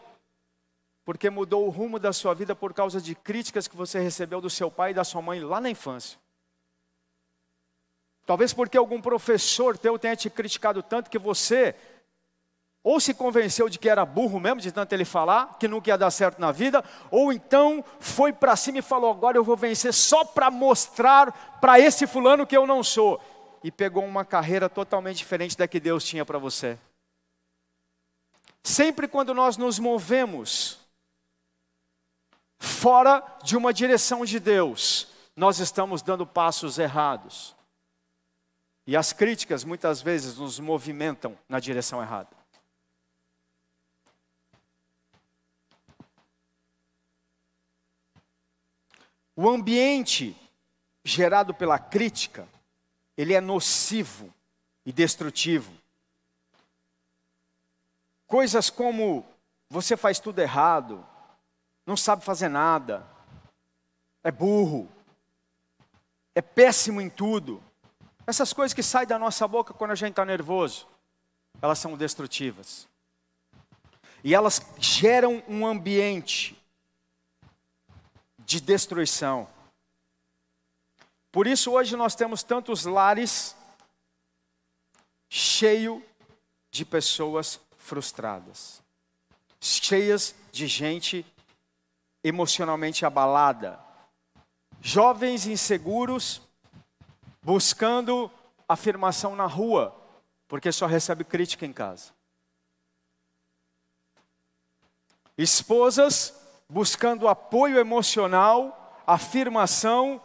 porque 1.05 1.29
mudou 1.29 1.67
o 1.67 1.70
rumo 1.70 2.00
da 2.00 2.12
sua 2.12 2.34
vida 2.34 2.55
por 2.55 2.74
causa 2.74 3.00
de 3.00 3.13
críticas 3.13 3.67
que 3.67 3.77
você 3.77 4.00
recebeu 4.00 4.41
do 4.41 4.50
seu 4.50 4.72
pai 4.72 4.89
e 4.89 4.93
da 4.96 5.03
sua 5.03 5.22
mãe 5.22 5.39
lá 5.39 5.62
na 5.62 5.70
infância. 5.70 6.17
Talvez 8.25 8.51
porque 8.51 8.79
algum 8.79 9.00
professor 9.00 9.77
teu 9.77 10.00
tenha 10.00 10.15
te 10.15 10.27
criticado 10.27 10.81
tanto 10.81 11.08
que 11.08 11.20
você 11.20 11.75
ou 12.84 13.00
se 13.00 13.13
convenceu 13.13 13.70
de 13.70 13.77
que 13.77 13.88
era 13.88 14.03
burro 14.03 14.39
mesmo, 14.39 14.60
de 14.60 14.72
tanto 14.72 14.91
ele 14.93 15.05
falar, 15.05 15.55
que 15.60 15.67
nunca 15.67 15.91
ia 15.91 15.98
dar 16.00 16.10
certo 16.10 16.39
na 16.39 16.51
vida, 16.51 16.84
ou 17.12 17.31
então 17.31 17.86
foi 18.00 18.34
para 18.34 18.55
cima 18.55 18.79
e 18.79 18.81
falou: 18.81 19.12
agora 19.12 19.38
eu 19.38 19.43
vou 19.43 19.55
vencer 19.55 19.93
só 19.93 20.25
para 20.25 20.50
mostrar 20.50 21.60
para 21.62 21.79
esse 21.79 22.08
fulano 22.08 22.48
que 22.48 22.58
eu 22.58 22.65
não 22.65 22.84
sou. 22.84 23.22
E 23.63 23.72
pegou 23.72 24.03
uma 24.03 24.25
carreira 24.25 24.68
totalmente 24.68 25.18
diferente 25.18 25.58
da 25.58 25.68
que 25.68 25.80
Deus 25.80 26.03
tinha 26.03 26.25
para 26.25 26.39
você. 26.39 26.77
Sempre 28.63 29.08
quando 29.08 29.34
nós 29.34 29.58
nos 29.58 29.80
movemos 29.80 30.80
fora 32.60 33.24
de 33.44 33.58
uma 33.58 33.74
direção 33.74 34.24
de 34.24 34.39
Deus, 34.39 35.08
nós 35.36 35.60
estamos 35.60 36.01
dando 36.01 36.25
passos 36.25 36.77
errados. 36.77 37.56
E 38.86 38.96
as 38.96 39.13
críticas 39.13 39.63
muitas 39.63 40.01
vezes 40.01 40.38
nos 40.38 40.60
movimentam 40.60 41.38
na 41.48 41.60
direção 41.60 42.01
errada. 42.01 42.41
O 49.36 49.50
ambiente 49.50 50.36
gerado 51.03 51.53
pela 51.53 51.80
crítica, 51.80 52.48
ele 53.18 53.34
é 53.34 53.41
nocivo 53.41 54.34
e 54.86 54.91
destrutivo. 54.91 55.72
Coisas 58.27 58.70
como 58.70 59.25
você 59.70 59.96
faz 59.98 60.20
tudo 60.20 60.39
errado, 60.39 61.06
não 61.86 61.98
sabe 61.98 62.24
fazer 62.24 62.50
nada, 62.50 63.06
é 64.24 64.32
burro, 64.32 64.89
é 66.34 66.41
péssimo 66.41 67.01
em 67.01 67.10
tudo. 67.10 67.62
Essas 68.25 68.53
coisas 68.53 68.74
que 68.74 68.84
saem 68.84 69.08
da 69.08 69.20
nossa 69.20 69.48
boca 69.48 69.74
quando 69.74 69.91
a 69.91 69.96
gente 69.96 70.12
está 70.12 70.25
nervoso, 70.25 70.88
elas 71.62 71.80
são 71.80 71.98
destrutivas. 71.98 72.88
E 74.24 74.36
elas 74.36 74.62
geram 74.77 75.44
um 75.48 75.65
ambiente 75.65 76.58
de 78.39 78.62
destruição. 78.62 79.48
Por 81.32 81.48
isso 81.48 81.72
hoje 81.72 81.96
nós 81.96 82.14
temos 82.14 82.44
tantos 82.44 82.84
lares 82.86 83.56
cheio 85.30 86.04
de 86.70 86.84
pessoas 86.84 87.60
frustradas, 87.78 88.82
cheias 89.60 90.36
de 90.52 90.68
gente 90.68 91.26
emocionalmente 92.22 93.06
abalada, 93.06 93.80
jovens 94.82 95.48
inseguros 95.48 96.42
buscando 97.42 98.30
afirmação 98.68 99.36
na 99.36 99.46
rua, 99.46 99.96
porque 100.48 100.72
só 100.72 100.86
recebe 100.86 101.24
crítica 101.24 101.66
em 101.66 101.74
casa. 101.74 102.12
Esposas 105.38 106.36
buscando 106.70 107.28
apoio 107.28 107.80
emocional, 107.80 109.02
afirmação 109.08 110.22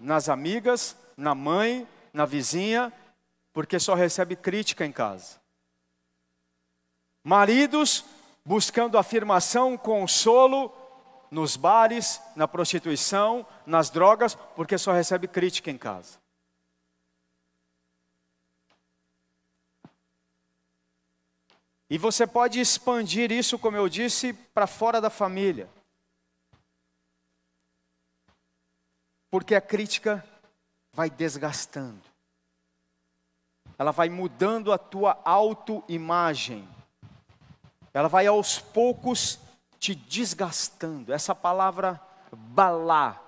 nas 0.00 0.28
amigas, 0.28 0.96
na 1.16 1.34
mãe, 1.34 1.86
na 2.12 2.24
vizinha, 2.24 2.92
porque 3.52 3.78
só 3.78 3.94
recebe 3.94 4.34
crítica 4.34 4.84
em 4.84 4.92
casa. 4.92 5.38
Maridos 7.22 8.04
buscando 8.44 8.96
afirmação, 8.98 9.76
consolo 9.76 10.72
nos 11.30 11.56
bares, 11.56 12.20
na 12.34 12.48
prostituição, 12.48 13.46
nas 13.64 13.90
drogas, 13.90 14.34
porque 14.56 14.76
só 14.76 14.92
recebe 14.92 15.28
crítica 15.28 15.70
em 15.70 15.78
casa. 15.78 16.18
E 21.88 21.98
você 21.98 22.26
pode 22.26 22.60
expandir 22.60 23.30
isso, 23.32 23.58
como 23.58 23.76
eu 23.76 23.88
disse, 23.88 24.32
para 24.32 24.66
fora 24.66 25.00
da 25.00 25.10
família. 25.10 25.68
Porque 29.30 29.54
a 29.54 29.60
crítica 29.60 30.24
vai 30.92 31.08
desgastando. 31.08 32.02
Ela 33.78 33.92
vai 33.92 34.08
mudando 34.08 34.72
a 34.72 34.78
tua 34.78 35.20
autoimagem. 35.24 36.68
Ela 37.94 38.08
vai 38.08 38.26
aos 38.26 38.58
poucos 38.58 39.38
te 39.78 39.94
desgastando. 39.94 41.12
Essa 41.12 41.34
palavra 41.34 42.00
balá 42.32 43.20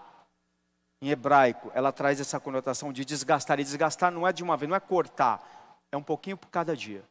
em 1.00 1.08
hebraico, 1.08 1.72
ela 1.74 1.90
traz 1.90 2.20
essa 2.20 2.38
conotação 2.38 2.92
de 2.92 3.04
desgastar. 3.04 3.58
E 3.58 3.64
desgastar 3.64 4.12
não 4.12 4.26
é 4.26 4.32
de 4.32 4.44
uma 4.44 4.56
vez, 4.56 4.68
não 4.68 4.76
é 4.76 4.80
cortar, 4.80 5.42
é 5.90 5.96
um 5.96 6.02
pouquinho 6.02 6.36
por 6.36 6.48
cada 6.48 6.76
dia. 6.76 7.02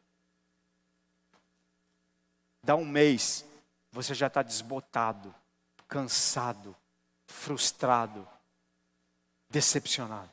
Dá 2.64 2.74
um 2.74 2.86
mês, 2.86 3.44
você 3.90 4.14
já 4.14 4.28
está 4.28 4.40
desbotado, 4.40 5.34
cansado, 5.86 6.74
frustrado, 7.26 8.26
decepcionado. 9.52 10.30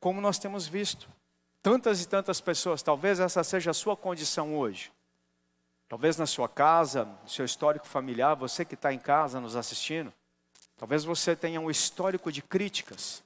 Como 0.00 0.20
nós 0.20 0.38
temos 0.38 0.66
visto, 0.66 1.08
tantas 1.62 2.02
e 2.02 2.08
tantas 2.08 2.40
pessoas, 2.40 2.82
talvez 2.82 3.20
essa 3.20 3.44
seja 3.44 3.70
a 3.70 3.74
sua 3.74 3.96
condição 3.96 4.56
hoje. 4.56 4.92
Talvez 5.88 6.16
na 6.16 6.26
sua 6.26 6.48
casa, 6.48 7.04
no 7.04 7.28
seu 7.28 7.44
histórico 7.44 7.86
familiar, 7.86 8.34
você 8.34 8.64
que 8.64 8.74
está 8.74 8.92
em 8.92 8.98
casa 8.98 9.40
nos 9.40 9.54
assistindo, 9.54 10.12
talvez 10.76 11.04
você 11.04 11.36
tenha 11.36 11.60
um 11.60 11.70
histórico 11.70 12.32
de 12.32 12.42
críticas. 12.42 13.22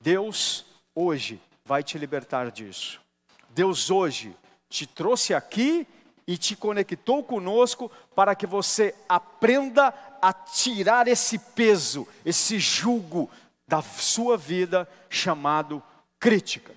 Deus 0.00 0.64
hoje 0.94 1.40
vai 1.64 1.82
te 1.82 1.98
libertar 1.98 2.50
disso. 2.50 3.00
Deus 3.50 3.90
hoje 3.90 4.34
te 4.68 4.86
trouxe 4.86 5.34
aqui 5.34 5.86
e 6.26 6.38
te 6.38 6.56
conectou 6.56 7.22
conosco 7.22 7.90
para 8.14 8.34
que 8.34 8.46
você 8.46 8.94
aprenda 9.08 9.92
a 10.22 10.32
tirar 10.32 11.06
esse 11.06 11.38
peso, 11.38 12.08
esse 12.24 12.58
jugo 12.58 13.30
da 13.74 13.82
sua 13.82 14.36
vida 14.36 14.88
chamado 15.10 15.82
crítica. 16.20 16.72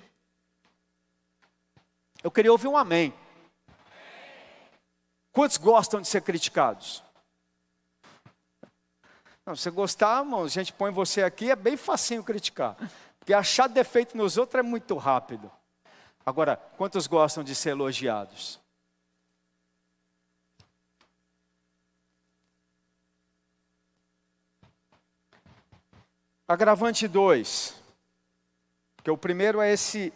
Eu 2.23 2.31
queria 2.31 2.51
ouvir 2.51 2.67
um 2.67 2.75
amém. 2.75 3.13
Quantos 5.31 5.57
gostam 5.57 6.01
de 6.01 6.07
ser 6.07 6.21
criticados? 6.21 7.03
Não, 9.45 9.55
se 9.55 9.69
gostar, 9.69 10.23
irmão, 10.23 10.43
a 10.43 10.47
gente 10.47 10.73
põe 10.73 10.89
você 10.89 11.21
aqui, 11.21 11.51
é 11.51 11.55
bem 11.55 11.77
facinho 11.77 12.23
criticar. 12.23 12.75
Porque 13.19 13.31
achar 13.31 13.67
defeito 13.67 14.17
nos 14.17 14.35
outros 14.35 14.59
é 14.59 14.63
muito 14.63 14.97
rápido. 14.97 15.51
Agora, 16.25 16.57
quantos 16.77 17.05
gostam 17.05 17.43
de 17.43 17.53
ser 17.53 17.69
elogiados? 17.69 18.59
Agravante 26.47 27.09
2, 27.09 27.75
que 29.03 29.11
o 29.11 29.17
primeiro 29.17 29.59
é 29.59 29.73
esse, 29.73 30.13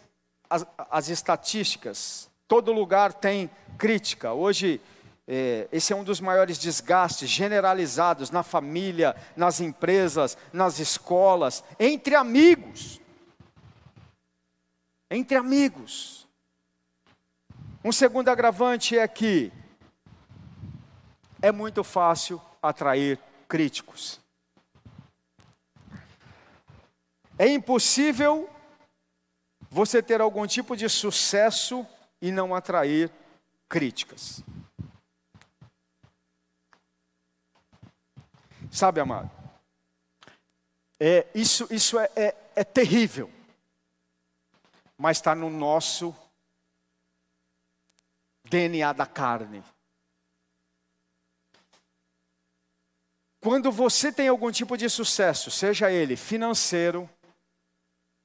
as, 0.50 0.66
as 0.90 1.10
estatísticas. 1.10 2.30
Todo 2.48 2.72
lugar 2.72 3.12
tem 3.12 3.50
crítica. 3.78 4.32
Hoje, 4.32 4.80
é, 5.28 5.68
esse 5.74 5.92
é 5.92 5.96
um 5.96 6.06
dos 6.06 6.22
maiores 6.22 6.58
desgastes 6.58 7.30
generalizados 7.30 8.32
na 8.32 8.44
família, 8.44 9.14
nas 9.36 9.60
empresas, 9.60 10.38
nas 10.54 10.80
escolas, 10.80 11.66
entre 11.78 12.16
amigos. 12.16 13.02
Entre 15.10 15.36
amigos. 15.36 16.26
Um 17.84 17.92
segundo 17.92 18.30
agravante 18.30 18.98
é 18.98 19.06
que 19.06 19.52
é 21.42 21.52
muito 21.52 21.84
fácil 21.84 22.42
atrair 22.62 23.20
críticos. 23.50 24.22
É 27.42 27.48
impossível 27.48 28.48
você 29.68 30.00
ter 30.00 30.22
algum 30.22 30.46
tipo 30.46 30.78
de 30.78 30.88
sucesso 30.88 31.88
e 32.22 32.32
não 32.32 32.54
atrair 32.54 33.12
críticas. 33.68 34.44
Sabe, 38.72 39.00
amado? 39.00 39.32
É, 41.00 41.26
isso 41.34 41.68
isso 41.72 41.98
é, 41.98 42.12
é, 42.16 42.36
é 42.58 42.64
terrível, 42.64 43.28
mas 44.96 45.18
está 45.18 45.34
no 45.34 45.50
nosso 45.50 46.16
DNA 48.44 48.94
da 48.94 49.08
carne. 49.08 49.64
Quando 53.40 53.72
você 53.72 54.12
tem 54.12 54.28
algum 54.28 54.52
tipo 54.52 54.78
de 54.78 54.88
sucesso, 54.88 55.50
seja 55.50 55.92
ele 55.92 56.16
financeiro, 56.16 57.10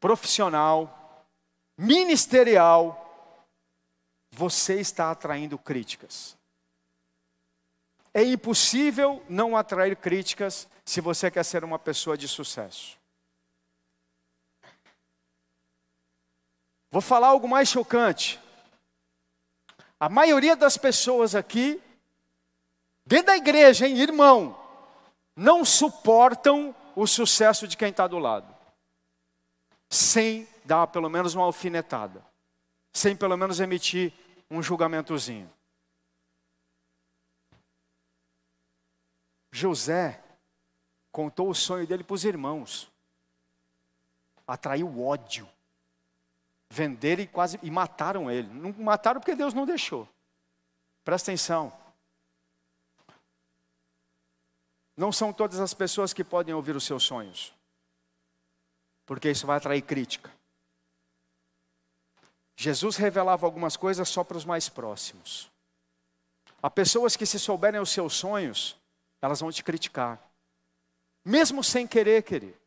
profissional, 0.01 1.25
ministerial, 1.77 3.03
você 4.31 4.81
está 4.81 5.11
atraindo 5.11 5.59
críticas. 5.59 6.37
É 8.13 8.23
impossível 8.23 9.23
não 9.29 9.57
atrair 9.57 9.97
críticas 9.97 10.69
se 10.85 11.01
você 11.01 11.31
quer 11.31 11.45
ser 11.45 11.65
uma 11.65 11.79
pessoa 11.79 12.17
de 12.17 12.27
sucesso. 12.27 12.99
Vou 16.91 17.03
falar 17.03 17.29
algo 17.29 17.49
mais 17.49 17.69
chocante. 17.69 18.41
A 20.01 20.09
maioria 20.09 20.57
das 20.57 20.77
pessoas 20.77 21.35
aqui, 21.35 21.81
dentro 23.05 23.27
da 23.27 23.37
igreja, 23.37 23.87
hein, 23.87 23.99
irmão, 23.99 24.59
não 25.35 25.65
suportam 25.65 26.75
o 26.95 27.07
sucesso 27.07 27.69
de 27.69 27.77
quem 27.77 27.91
está 27.91 28.07
do 28.07 28.19
lado 28.19 28.56
sem 29.89 30.49
dar 30.65 30.87
pelo 30.89 31.09
menos 31.09 31.35
uma 31.35 31.45
alfinetada, 31.45 32.25
sem 32.93 33.17
pelo 33.17 33.37
menos 33.37 33.61
emitir 33.61 34.13
um 34.51 34.63
julgamentozinho. 34.63 35.51
José 39.51 40.23
contou 41.11 41.49
o 41.49 41.55
sonho 41.55 41.87
dele 41.87 42.05
para 42.05 42.15
os 42.15 42.25
irmãos, 42.25 42.91
atraiu 44.47 45.03
ódio, 45.03 45.49
venderam 46.69 47.23
e 47.23 47.27
quase 47.27 47.59
e 47.63 47.71
mataram 47.71 48.31
ele. 48.31 48.49
Não 48.49 48.73
mataram 48.73 49.21
porque 49.21 49.35
Deus 49.35 49.55
não 49.55 49.65
deixou. 49.65 50.07
Presta 51.05 51.31
atenção. 51.31 51.73
Não 54.97 55.13
são 55.13 55.33
todas 55.33 55.61
as 55.61 55.73
pessoas 55.73 56.13
que 56.13 56.25
podem 56.25 56.55
ouvir 56.55 56.75
os 56.75 56.85
seus 56.85 57.03
sonhos 57.03 57.56
porque 59.07 59.31
isso 59.31 59.47
vai 59.47 59.57
atrair 59.57 59.81
crítica. 59.83 60.31
Jesus 62.57 62.97
revelava 62.97 63.47
algumas 63.47 63.77
coisas 63.77 64.09
só 64.09 64.25
para 64.25 64.37
os 64.37 64.45
mais 64.45 64.69
próximos. 64.69 65.51
Há 66.63 66.69
pessoas 66.69 67.17
que, 67.17 67.25
se 67.25 67.39
souberem 67.39 67.81
os 67.81 67.91
seus 67.91 68.15
sonhos, 68.15 68.77
elas 69.23 69.41
vão 69.41 69.53
te 69.53 69.63
criticar, 69.63 70.21
mesmo 71.25 71.63
sem 71.63 71.87
querer, 71.87 72.23
querer. 72.23 72.59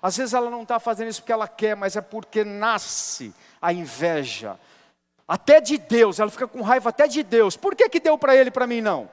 Às 0.00 0.16
vezes 0.16 0.34
ela 0.34 0.50
não 0.50 0.62
está 0.62 0.80
fazendo 0.80 1.08
isso 1.08 1.20
porque 1.20 1.32
ela 1.32 1.48
quer, 1.48 1.76
mas 1.76 1.96
é 1.96 2.00
porque 2.00 2.44
nasce 2.44 3.34
a 3.60 3.72
inveja, 3.72 4.58
até 5.26 5.60
de 5.60 5.78
Deus, 5.78 6.20
ela 6.20 6.30
fica 6.30 6.46
com 6.46 6.60
raiva 6.60 6.90
até 6.90 7.08
de 7.08 7.22
Deus. 7.22 7.56
Por 7.56 7.74
que, 7.74 7.88
que 7.88 7.98
deu 7.98 8.18
para 8.18 8.36
ele 8.36 8.48
e 8.48 8.52
para 8.52 8.66
mim 8.66 8.80
não? 8.80 9.10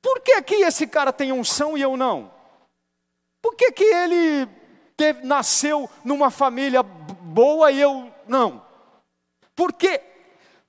Por 0.00 0.20
que, 0.20 0.40
que 0.42 0.54
esse 0.56 0.86
cara 0.86 1.12
tem 1.12 1.32
unção 1.32 1.76
e 1.76 1.82
eu 1.82 1.96
não? 1.96 2.31
Por 3.42 3.56
que, 3.56 3.72
que 3.72 3.84
ele 3.84 4.48
teve, 4.96 5.26
nasceu 5.26 5.90
numa 6.04 6.30
família 6.30 6.80
boa 6.80 7.72
e 7.72 7.80
eu 7.80 8.14
não? 8.28 8.64
Por 9.56 9.72
quê? 9.72 10.00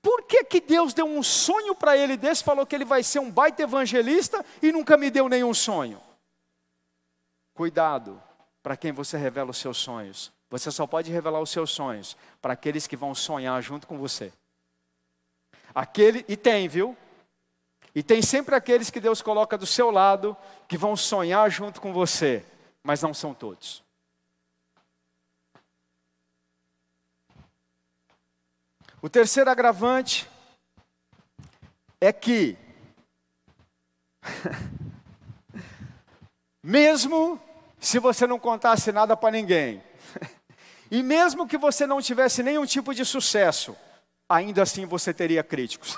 Por 0.01 0.23
que, 0.23 0.43
que 0.43 0.59
Deus 0.59 0.93
deu 0.93 1.05
um 1.05 1.21
sonho 1.21 1.75
para 1.75 1.95
ele 1.95 2.17
desse, 2.17 2.43
falou 2.43 2.65
que 2.65 2.75
ele 2.75 2.83
vai 2.83 3.03
ser 3.03 3.19
um 3.19 3.31
baita 3.31 3.61
evangelista 3.61 4.43
e 4.61 4.71
nunca 4.71 4.97
me 4.97 5.11
deu 5.11 5.29
nenhum 5.29 5.53
sonho? 5.53 6.01
Cuidado 7.53 8.21
para 8.63 8.75
quem 8.75 8.91
você 8.91 9.17
revela 9.17 9.51
os 9.51 9.57
seus 9.57 9.77
sonhos. 9.77 10.33
Você 10.49 10.71
só 10.71 10.87
pode 10.87 11.11
revelar 11.11 11.39
os 11.39 11.51
seus 11.51 11.71
sonhos 11.71 12.17
para 12.41 12.53
aqueles 12.53 12.87
que 12.87 12.97
vão 12.97 13.13
sonhar 13.13 13.61
junto 13.61 13.87
com 13.87 13.97
você. 13.97 14.33
Aquele, 15.73 16.25
e 16.27 16.35
tem, 16.35 16.67
viu? 16.67 16.97
E 17.95 18.01
tem 18.01 18.21
sempre 18.21 18.55
aqueles 18.55 18.89
que 18.89 18.99
Deus 18.99 19.21
coloca 19.21 19.57
do 19.57 19.65
seu 19.65 19.91
lado 19.91 20.35
que 20.67 20.77
vão 20.77 20.95
sonhar 20.95 21.49
junto 21.49 21.79
com 21.79 21.93
você 21.93 22.43
mas 22.83 23.01
não 23.01 23.13
são 23.13 23.33
todos. 23.33 23.81
O 29.01 29.09
terceiro 29.09 29.49
agravante 29.49 30.29
é 31.99 32.11
que, 32.11 32.57
mesmo 36.63 37.41
se 37.79 37.99
você 37.99 38.25
não 38.25 38.39
contasse 38.39 38.91
nada 38.91 39.17
para 39.17 39.31
ninguém, 39.31 39.83
e 40.89 41.03
mesmo 41.03 41.47
que 41.47 41.57
você 41.57 41.85
não 41.85 42.01
tivesse 42.01 42.43
nenhum 42.43 42.65
tipo 42.65 42.93
de 42.93 43.03
sucesso, 43.03 43.75
ainda 44.27 44.63
assim 44.63 44.85
você 44.85 45.13
teria 45.13 45.43
críticos. 45.43 45.97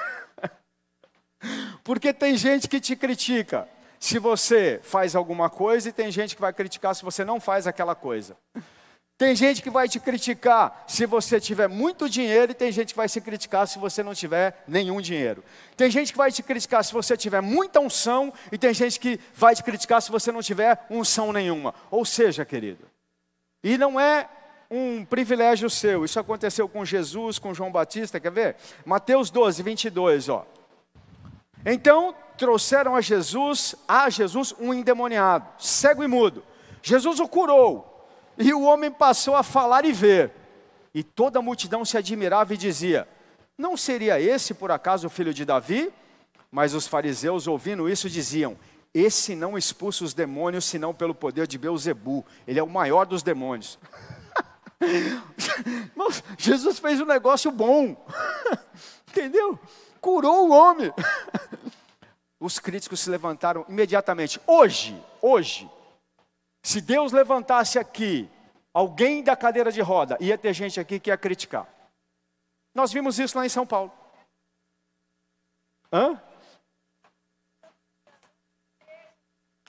Porque 1.84 2.12
tem 2.12 2.36
gente 2.36 2.68
que 2.68 2.80
te 2.80 2.96
critica, 2.96 3.70
se 4.06 4.20
você 4.20 4.80
faz 4.84 5.16
alguma 5.16 5.50
coisa 5.50 5.90
e 5.90 5.92
tem 5.92 6.12
gente 6.12 6.36
que 6.36 6.42
vai 6.42 6.54
criticar 6.54 6.94
se 6.94 7.04
você 7.04 7.26
não 7.26 7.40
faz 7.40 7.66
aquela 7.66 7.96
coisa. 7.96 8.38
Tem 9.18 9.36
gente 9.36 9.64
que 9.64 9.70
vai 9.72 9.90
te 9.90 10.00
criticar 10.00 10.84
se 10.88 11.08
você 11.08 11.40
tiver 11.40 11.68
muito 11.68 12.08
dinheiro 12.08 12.52
e 12.52 12.54
tem 12.54 12.72
gente 12.72 12.90
que 12.90 12.98
vai 12.98 13.10
se 13.10 13.20
criticar 13.20 13.68
se 13.68 13.80
você 13.80 14.04
não 14.04 14.14
tiver 14.14 14.64
nenhum 14.68 15.02
dinheiro. 15.02 15.44
Tem 15.76 15.90
gente 15.90 16.12
que 16.12 16.20
vai 16.20 16.32
te 16.32 16.44
criticar 16.44 16.86
se 16.86 16.94
você 16.94 17.18
tiver 17.18 17.42
muita 17.42 17.80
unção 17.80 18.32
e 18.52 18.60
tem 18.60 18.76
gente 18.76 19.00
que 19.00 19.20
vai 19.34 19.56
te 19.56 19.64
criticar 19.64 20.00
se 20.04 20.12
você 20.12 20.32
não 20.32 20.44
tiver 20.44 20.86
unção 20.88 21.34
nenhuma. 21.34 21.74
Ou 21.90 22.06
seja, 22.06 22.46
querido, 22.46 22.86
e 23.64 23.76
não 23.76 24.00
é 24.00 24.30
um 24.70 25.04
privilégio 25.04 25.68
seu, 25.68 26.06
isso 26.06 26.20
aconteceu 26.20 26.70
com 26.70 26.86
Jesus, 26.86 27.40
com 27.40 27.56
João 27.56 27.72
Batista, 27.72 28.20
quer 28.20 28.32
ver? 28.32 28.56
Mateus 28.86 29.32
12, 29.32 29.64
22, 29.64 30.30
ó. 30.30 30.46
Então 31.66 32.14
trouxeram 32.38 32.96
a 32.96 33.02
Jesus, 33.02 33.76
a 33.88 34.10
Jesus, 34.10 34.54
um 34.60 34.74
endemoniado, 34.74 35.48
cego 35.58 36.04
e 36.04 36.08
mudo. 36.08 36.44
Jesus 36.84 37.20
o 37.20 37.28
curou, 37.28 38.08
e 38.38 38.54
o 38.54 38.62
homem 38.62 38.92
passou 38.92 39.36
a 39.36 39.42
falar 39.44 39.86
e 39.86 39.92
ver. 39.92 40.32
E 40.94 41.04
toda 41.04 41.40
a 41.40 41.42
multidão 41.42 41.84
se 41.84 41.98
admirava 41.98 42.54
e 42.54 42.58
dizia: 42.58 43.08
Não 43.58 43.76
seria 43.76 44.20
esse 44.22 44.54
por 44.54 44.72
acaso 44.72 45.08
o 45.08 45.10
filho 45.10 45.34
de 45.34 45.44
Davi? 45.44 45.92
Mas 46.52 46.74
os 46.74 46.88
fariseus, 46.88 47.48
ouvindo 47.48 47.90
isso, 47.90 48.10
diziam: 48.10 48.56
Esse 48.94 49.36
não 49.36 49.58
expulsa 49.58 50.06
os 50.06 50.14
demônios 50.14 50.66
senão 50.66 50.94
pelo 50.94 51.16
poder 51.16 51.48
de 51.48 51.58
Beuzebu. 51.58 52.24
Ele 52.48 52.60
é 52.60 52.64
o 52.64 52.70
maior 52.70 53.06
dos 53.06 53.24
demônios. 53.24 53.80
Jesus 56.38 56.80
fez 56.80 57.02
um 57.02 57.06
negócio 57.06 57.52
bom, 57.52 58.06
entendeu? 59.10 59.60
Curou 60.06 60.50
o 60.50 60.52
homem. 60.52 60.94
Os 62.40 62.60
críticos 62.60 63.00
se 63.00 63.10
levantaram 63.10 63.66
imediatamente. 63.68 64.40
Hoje, 64.46 65.04
hoje, 65.20 65.68
se 66.62 66.80
Deus 66.80 67.12
levantasse 67.12 67.80
aqui 67.80 68.30
alguém 68.72 69.24
da 69.24 69.36
cadeira 69.36 69.72
de 69.72 69.82
roda, 69.82 70.16
ia 70.20 70.38
ter 70.38 70.54
gente 70.54 70.80
aqui 70.80 71.00
que 71.00 71.10
ia 71.10 71.18
criticar. 71.18 71.68
Nós 72.72 72.94
vimos 72.94 73.18
isso 73.18 73.36
lá 73.36 73.48
em 73.48 73.50
São 73.50 73.66
Paulo. 73.66 73.92
Hã? 75.92 76.22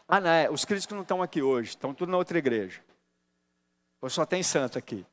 Ah, 0.07 0.21
não, 0.21 0.31
é, 0.31 0.51
os 0.51 0.67
críticos 0.67 0.95
não 0.95 1.03
estão 1.03 1.23
aqui 1.23 1.41
hoje, 1.41 1.71
estão 1.71 1.95
tudo 1.95 2.13
na 2.13 2.19
outra 2.19 2.37
igreja. 2.37 2.85
Ou 4.03 4.11
só 4.11 4.27
tem 4.27 4.43
santo 4.43 4.77
aqui. 4.77 5.07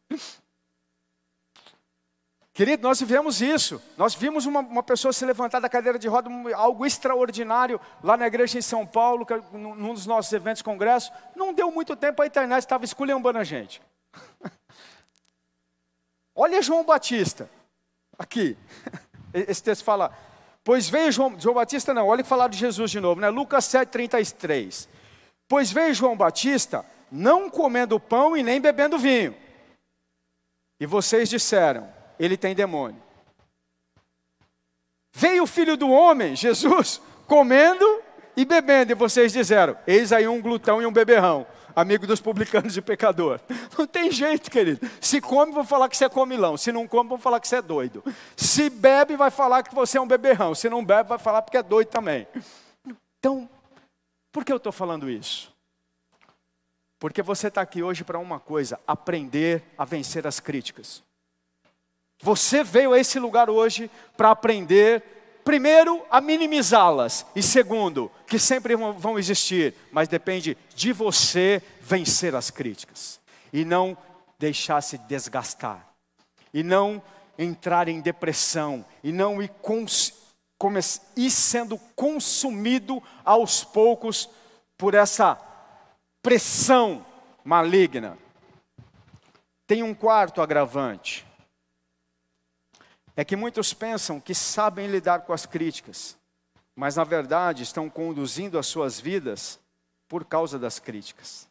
Querido, 2.54 2.84
nós 2.84 3.00
vivemos 3.00 3.42
isso. 3.42 3.82
Nós 3.98 4.14
vimos 4.14 4.46
uma, 4.46 4.60
uma, 4.60 4.84
pessoa 4.84 5.12
se 5.12 5.26
levantar 5.26 5.60
da 5.60 5.68
cadeira 5.68 5.98
de 5.98 6.08
roda, 6.08 6.30
algo 6.56 6.86
extraordinário, 6.86 7.82
lá 8.04 8.16
na 8.16 8.28
igreja 8.28 8.60
em 8.60 8.62
São 8.62 8.86
Paulo, 8.86 9.26
num 9.52 9.94
dos 9.94 10.06
nossos 10.06 10.32
eventos, 10.32 10.62
congressos. 10.62 11.12
Não 11.36 11.52
deu 11.52 11.72
muito 11.72 11.96
tempo, 11.96 12.22
a 12.22 12.28
internet 12.28 12.60
estava 12.60 12.86
esculhambando 12.86 13.40
a 13.40 13.44
gente. 13.44 13.82
Olha 16.36 16.62
João 16.62 16.84
Batista, 16.84 17.50
aqui. 18.20 18.56
Esse 19.34 19.64
texto 19.64 19.84
fala, 19.84 20.16
pois 20.64 20.88
veio 20.88 21.12
João, 21.12 21.40
João 21.40 21.56
Batista 21.56 21.92
não, 21.92 22.08
olha 22.08 22.22
que 22.22 22.30
falaram 22.30 22.52
de 22.52 22.58
Jesus 22.58 22.92
de 22.92 23.00
novo, 23.00 23.20
né? 23.20 23.30
Lucas 23.30 23.66
7, 23.66 23.90
33. 23.90 24.88
Pois 25.48 25.72
veio 25.72 25.92
João 25.92 26.16
Batista, 26.16 26.86
não 27.12 27.50
comendo 27.50 28.00
pão 28.00 28.38
e 28.38 28.44
nem 28.44 28.62
bebendo 28.62 28.96
vinho. 29.00 29.36
E 30.80 30.86
vocês 30.86 31.30
disseram, 31.30 31.92
ele 32.20 32.38
tem 32.38 32.56
demônio. 32.56 33.02
Veio 35.14 35.44
o 35.44 35.48
filho 35.48 35.78
do 35.78 35.90
homem, 35.90 36.36
Jesus, 36.36 37.02
comendo 37.28 38.02
e 38.36 38.44
bebendo, 38.44 38.92
e 38.92 38.96
vocês 38.96 39.32
disseram: 39.32 39.78
Eis 39.86 40.12
aí 40.12 40.28
um 40.28 40.42
glutão 40.42 40.82
e 40.82 40.86
um 40.86 40.92
beberrão, 40.92 41.46
amigo 41.76 42.08
dos 42.08 42.20
publicanos 42.20 42.76
e 42.76 42.82
pecador. 42.82 43.40
Não 43.78 43.86
tem 43.86 44.12
jeito, 44.12 44.50
querido. 44.50 44.90
Se 45.00 45.22
come, 45.22 45.52
vou 45.52 45.64
falar 45.64 45.88
que 45.88 45.96
você 45.96 46.06
é 46.06 46.10
comilão. 46.10 46.58
Se 46.58 46.72
não 46.72 46.88
come, 46.88 47.10
vou 47.10 47.18
falar 47.18 47.40
que 47.40 47.48
você 47.48 47.58
é 47.58 47.62
doido. 47.62 48.04
Se 48.36 48.70
bebe, 48.70 49.16
vai 49.16 49.30
falar 49.30 49.64
que 49.64 49.74
você 49.74 49.98
é 49.98 50.02
um 50.02 50.08
beberrão. 50.08 50.56
Se 50.56 50.70
não 50.70 50.84
bebe, 50.84 51.10
vai 51.10 51.20
falar 51.20 51.42
porque 51.42 51.58
é 51.58 51.64
doido 51.64 51.90
também. 51.90 52.28
Então, 53.20 53.50
por 54.32 54.44
que 54.44 54.52
eu 54.52 54.58
estou 54.58 54.72
falando 54.72 55.10
isso? 55.10 55.54
Porque 57.00 57.22
você 57.22 57.48
está 57.48 57.62
aqui 57.62 57.84
hoje 57.84 58.04
para 58.04 58.18
uma 58.18 58.40
coisa: 58.40 58.80
aprender 58.88 59.64
a 59.78 59.86
vencer 59.86 60.26
as 60.26 60.40
críticas. 60.40 61.04
Você 62.24 62.64
veio 62.64 62.94
a 62.94 63.00
esse 63.00 63.20
lugar 63.20 63.50
hoje 63.50 63.92
para 64.16 64.32
aprender, 64.32 65.04
primeiro, 65.44 66.02
a 66.10 66.22
minimizá-las, 66.22 67.26
e 67.36 67.44
segundo, 67.44 68.10
que 68.26 68.40
sempre 68.40 68.78
vão 68.78 69.20
existir, 69.20 69.76
mas 69.92 70.08
depende 70.08 70.58
de 70.74 70.94
você 70.94 71.62
vencer 71.82 72.34
as 72.34 72.50
críticas, 72.50 73.20
e 73.52 73.66
não 73.66 73.98
deixar 74.40 74.80
se 74.80 74.98
desgastar, 75.00 75.86
e 76.54 76.64
não 76.64 77.04
entrar 77.38 77.90
em 77.90 78.00
depressão, 78.00 78.86
e 79.04 79.12
não 79.12 79.44
ir, 79.44 79.52
ir 81.18 81.30
sendo 81.30 81.78
consumido 81.94 83.04
aos 83.26 83.66
poucos 83.66 84.30
por 84.78 84.94
essa 84.94 85.38
pressão 86.22 87.06
maligna. 87.44 88.18
Tem 89.68 89.84
um 89.84 89.94
quarto 89.94 90.42
agravante 90.42 91.33
é 93.16 93.24
que 93.24 93.36
muitos 93.36 93.74
pensam 93.74 94.20
que 94.20 94.34
sabem 94.34 94.88
lidar 94.88 95.22
com 95.22 95.34
as 95.34 95.46
críticas, 95.46 96.18
mas 96.76 96.96
na 96.96 97.04
verdade 97.04 97.64
estão 97.64 97.90
conduzindo 97.90 98.58
as 98.58 98.66
suas 98.66 99.00
vidas 99.00 99.60
por 100.08 100.26
causa 100.26 100.58
das 100.58 100.80
críticas. 100.80 101.48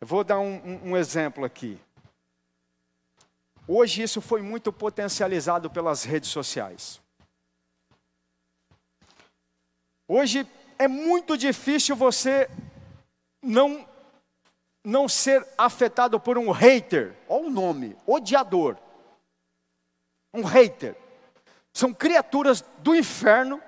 Eu 0.00 0.06
vou 0.06 0.22
dar 0.24 0.38
um, 0.38 0.90
um, 0.90 0.96
exemplo 0.96 1.44
aqui. 1.44 1.78
Hoje 3.66 4.02
isso 4.02 4.20
foi 4.20 4.40
muito 4.40 4.72
potencializado 4.72 5.68
pelas 5.68 6.04
redes 6.04 6.30
sociais. 6.30 7.00
Hoje 10.08 10.46
é 10.78 10.88
muito 10.88 11.36
difícil 11.36 11.94
você 11.94 12.48
não 13.42 13.88
não 14.82 15.06
ser 15.06 15.46
afetado 15.58 16.18
por 16.18 16.38
um 16.38 16.50
hater, 16.50 17.14
olha 17.28 17.48
o 17.48 17.50
nome, 17.50 17.94
odiador 18.06 18.78
um 20.32 20.44
hater. 20.44 20.96
São 21.72 21.92
criaturas 21.92 22.64
do 22.78 22.94
inferno 22.94 23.60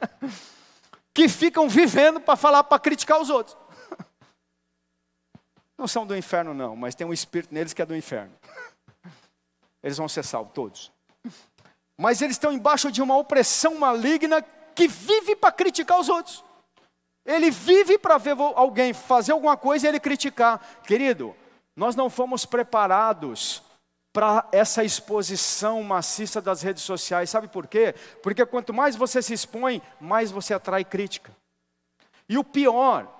que 1.12 1.28
ficam 1.28 1.68
vivendo 1.68 2.20
para 2.20 2.36
falar, 2.36 2.64
para 2.64 2.78
criticar 2.78 3.20
os 3.20 3.30
outros. 3.30 3.56
Não 5.76 5.88
são 5.88 6.06
do 6.06 6.16
inferno, 6.16 6.54
não, 6.54 6.76
mas 6.76 6.94
tem 6.94 7.06
um 7.06 7.12
espírito 7.12 7.52
neles 7.52 7.72
que 7.72 7.82
é 7.82 7.86
do 7.86 7.96
inferno. 7.96 8.32
Eles 9.82 9.98
vão 9.98 10.08
ser 10.08 10.24
salvos, 10.24 10.54
todos. 10.54 10.92
Mas 11.96 12.22
eles 12.22 12.34
estão 12.34 12.52
embaixo 12.52 12.90
de 12.90 13.02
uma 13.02 13.16
opressão 13.16 13.78
maligna 13.78 14.42
que 14.74 14.88
vive 14.88 15.36
para 15.36 15.52
criticar 15.52 16.00
os 16.00 16.08
outros. 16.08 16.44
Ele 17.24 17.50
vive 17.50 17.98
para 17.98 18.18
ver 18.18 18.36
alguém 18.38 18.92
fazer 18.92 19.32
alguma 19.32 19.56
coisa 19.56 19.86
e 19.86 19.88
ele 19.88 20.00
criticar. 20.00 20.60
Querido, 20.84 21.36
nós 21.74 21.96
não 21.96 22.10
fomos 22.10 22.44
preparados 22.44 23.62
para 24.14 24.46
essa 24.52 24.84
exposição 24.84 25.82
maciça 25.82 26.40
das 26.40 26.62
redes 26.62 26.84
sociais. 26.84 27.28
Sabe 27.28 27.48
por 27.48 27.66
quê? 27.66 27.96
Porque 28.22 28.46
quanto 28.46 28.72
mais 28.72 28.94
você 28.94 29.20
se 29.20 29.34
expõe, 29.34 29.82
mais 30.00 30.30
você 30.30 30.54
atrai 30.54 30.84
crítica. 30.84 31.36
E 32.28 32.38
o 32.38 32.44
pior, 32.44 33.12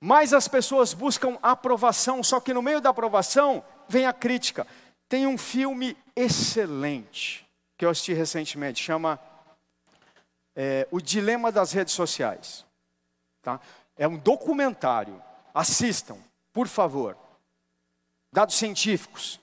mais 0.00 0.34
as 0.34 0.48
pessoas 0.48 0.92
buscam 0.92 1.38
aprovação, 1.40 2.20
só 2.20 2.40
que 2.40 2.52
no 2.52 2.60
meio 2.60 2.80
da 2.80 2.90
aprovação 2.90 3.64
vem 3.88 4.04
a 4.04 4.12
crítica. 4.12 4.66
Tem 5.08 5.24
um 5.24 5.38
filme 5.38 5.96
excelente 6.16 7.48
que 7.78 7.84
eu 7.84 7.90
assisti 7.90 8.12
recentemente, 8.12 8.82
chama 8.82 9.20
é, 10.56 10.88
O 10.90 11.00
Dilema 11.00 11.52
das 11.52 11.70
Redes 11.70 11.94
Sociais. 11.94 12.66
Tá? 13.40 13.60
É 13.96 14.08
um 14.08 14.18
documentário. 14.18 15.22
Assistam, 15.54 16.18
por 16.52 16.66
favor. 16.66 17.16
Dados 18.32 18.56
científicos 18.56 19.40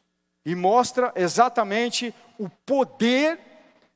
e 0.50 0.56
mostra 0.56 1.14
exatamente 1.16 2.12
o 2.40 2.50
poder 2.50 3.40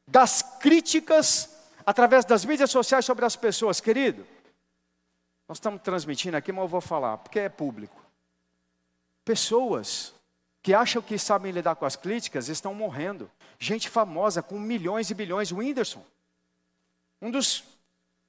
das 0.07 0.43
críticas 0.59 1.49
através 1.83 2.25
das 2.25 2.45
mídias 2.45 2.69
sociais 2.69 3.03
sobre 3.03 3.25
as 3.25 3.35
pessoas. 3.35 3.81
Querido, 3.81 4.23
nós 5.47 5.57
estamos 5.57 5.81
transmitindo 5.81 6.37
aqui, 6.37 6.51
mas 6.51 6.61
eu 6.61 6.67
vou 6.67 6.79
falar, 6.79 7.17
porque 7.17 7.39
é 7.39 7.49
público. 7.49 7.99
Pessoas 9.25 10.13
que 10.61 10.75
acham 10.75 11.01
que 11.01 11.17
sabem 11.17 11.51
lidar 11.51 11.73
com 11.73 11.85
as 11.85 11.95
críticas 11.95 12.49
estão 12.49 12.75
morrendo. 12.75 13.31
Gente 13.57 13.89
famosa 13.89 14.43
com 14.43 14.59
milhões 14.59 15.09
e 15.09 15.15
bilhões. 15.15 15.51
O 15.51 15.57
Whindersson, 15.57 16.05
um 17.19 17.31
dos 17.31 17.63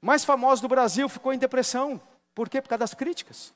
mais 0.01 0.25
famosos 0.25 0.63
do 0.63 0.69
Brasil, 0.69 1.11
ficou 1.11 1.35
em 1.35 1.39
depressão. 1.39 2.01
Por 2.35 2.49
quê? 2.49 2.63
Por 2.63 2.71
causa 2.71 2.79
das 2.79 2.95
críticas. 2.95 3.53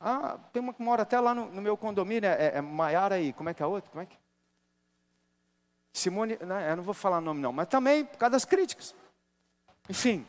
Ah, 0.00 0.38
tem 0.50 0.62
uma 0.62 0.72
que 0.72 0.82
mora 0.82 1.02
até 1.02 1.20
lá 1.20 1.34
no, 1.34 1.46
no 1.50 1.60
meu 1.60 1.76
condomínio, 1.76 2.26
é, 2.26 2.56
é 2.56 2.60
Maiara 2.62 3.20
e 3.20 3.34
como 3.34 3.50
é 3.50 3.54
que 3.54 3.62
é 3.62 3.66
a 3.66 3.68
outra? 3.68 3.90
Como 3.90 4.02
é 4.02 4.06
que? 4.06 4.16
Simone, 5.92 6.38
né, 6.40 6.72
eu 6.72 6.76
não 6.76 6.82
vou 6.82 6.94
falar 6.94 7.18
o 7.18 7.20
nome 7.20 7.40
não, 7.40 7.52
mas 7.52 7.68
também 7.68 8.04
por 8.06 8.16
causa 8.16 8.32
das 8.32 8.44
críticas. 8.46 8.94
Enfim. 9.88 10.26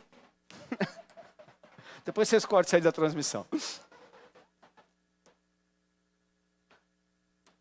Depois 2.04 2.28
vocês 2.28 2.44
cortam 2.44 2.68
isso 2.68 2.76
aí 2.76 2.82
da 2.82 2.92
transmissão. 2.92 3.46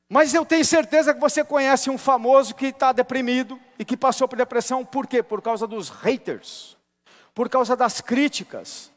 Mas 0.10 0.34
eu 0.34 0.46
tenho 0.46 0.66
certeza 0.66 1.14
que 1.14 1.22
você 1.22 1.42
conhece 1.42 1.90
um 1.90 1.98
famoso 1.98 2.54
que 2.54 2.66
está 2.66 2.92
deprimido 2.92 3.58
e 3.80 3.86
que 3.86 3.96
passou 3.96 4.28
por 4.28 4.36
depressão, 4.36 4.84
por 4.84 5.08
quê? 5.08 5.24
Por 5.24 5.42
causa 5.42 5.66
dos 5.66 5.88
haters, 5.88 6.76
por 7.34 7.48
causa 7.48 7.78
das 7.78 8.02
críticas. 8.02 8.92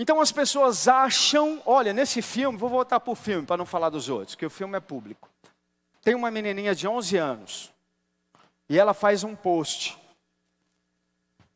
Então 0.00 0.20
as 0.20 0.30
pessoas 0.30 0.86
acham, 0.86 1.60
olha, 1.66 1.92
nesse 1.92 2.22
filme, 2.22 2.56
vou 2.56 2.70
voltar 2.70 3.00
para 3.00 3.10
o 3.10 3.16
filme 3.16 3.44
para 3.44 3.56
não 3.56 3.66
falar 3.66 3.90
dos 3.90 4.08
outros, 4.08 4.36
que 4.36 4.46
o 4.46 4.50
filme 4.50 4.76
é 4.76 4.80
público. 4.80 5.28
Tem 6.00 6.14
uma 6.14 6.30
menininha 6.30 6.72
de 6.72 6.86
11 6.86 7.16
anos 7.16 7.72
e 8.68 8.78
ela 8.78 8.94
faz 8.94 9.24
um 9.24 9.34
post. 9.34 9.98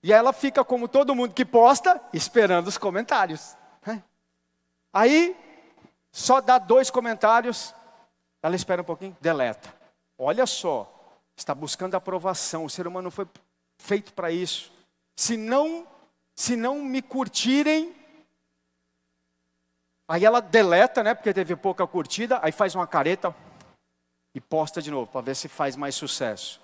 E 0.02 0.12
ela 0.12 0.32
fica 0.32 0.64
como 0.64 0.88
todo 0.88 1.14
mundo 1.14 1.32
que 1.32 1.44
posta, 1.44 2.02
esperando 2.12 2.66
os 2.66 2.76
comentários. 2.76 3.56
Né? 3.86 4.02
Aí, 4.92 5.36
só 6.10 6.40
dá 6.40 6.58
dois 6.58 6.90
comentários, 6.90 7.72
ela 8.42 8.56
espera 8.56 8.82
um 8.82 8.84
pouquinho, 8.84 9.16
deleta. 9.20 9.72
Olha 10.18 10.46
só, 10.46 10.92
está 11.36 11.54
buscando 11.54 11.94
aprovação, 11.94 12.64
o 12.64 12.70
ser 12.70 12.88
humano 12.88 13.08
foi 13.08 13.28
feito 13.78 14.12
para 14.12 14.32
isso. 14.32 14.72
Se 15.14 15.36
não, 15.36 15.86
se 16.34 16.56
não 16.56 16.82
me 16.82 17.00
curtirem, 17.00 18.01
Aí 20.12 20.26
ela 20.26 20.40
deleta, 20.40 21.02
né? 21.02 21.14
Porque 21.14 21.32
teve 21.32 21.56
pouca 21.56 21.86
curtida, 21.86 22.38
aí 22.42 22.52
faz 22.52 22.74
uma 22.74 22.86
careta 22.86 23.34
e 24.34 24.42
posta 24.42 24.82
de 24.82 24.90
novo, 24.90 25.10
para 25.10 25.22
ver 25.22 25.34
se 25.34 25.48
faz 25.48 25.74
mais 25.74 25.94
sucesso. 25.94 26.60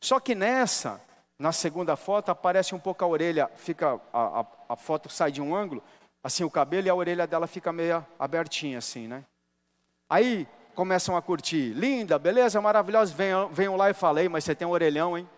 Só 0.00 0.18
que 0.18 0.34
nessa, 0.34 0.98
na 1.38 1.52
segunda 1.52 1.94
foto, 1.94 2.30
aparece 2.30 2.74
um 2.74 2.78
pouco 2.78 3.04
a 3.04 3.06
orelha, 3.06 3.50
fica 3.54 4.00
a, 4.10 4.40
a, 4.40 4.46
a 4.70 4.76
foto 4.76 5.10
sai 5.10 5.30
de 5.30 5.42
um 5.42 5.54
ângulo, 5.54 5.82
assim 6.24 6.42
o 6.42 6.50
cabelo 6.50 6.86
e 6.86 6.88
a 6.88 6.94
orelha 6.94 7.26
dela 7.26 7.46
fica 7.46 7.70
meio 7.70 8.02
abertinha 8.18 8.78
assim, 8.78 9.06
né? 9.06 9.26
Aí 10.08 10.48
começam 10.74 11.14
a 11.14 11.20
curtir, 11.20 11.74
linda, 11.74 12.18
beleza, 12.18 12.62
maravilhosa, 12.62 13.14
venham, 13.14 13.50
venham 13.50 13.76
lá 13.76 13.90
e 13.90 13.94
falei, 13.94 14.26
mas 14.26 14.42
você 14.42 14.54
tem 14.54 14.66
um 14.66 14.70
orelhão, 14.70 15.18
hein? 15.18 15.28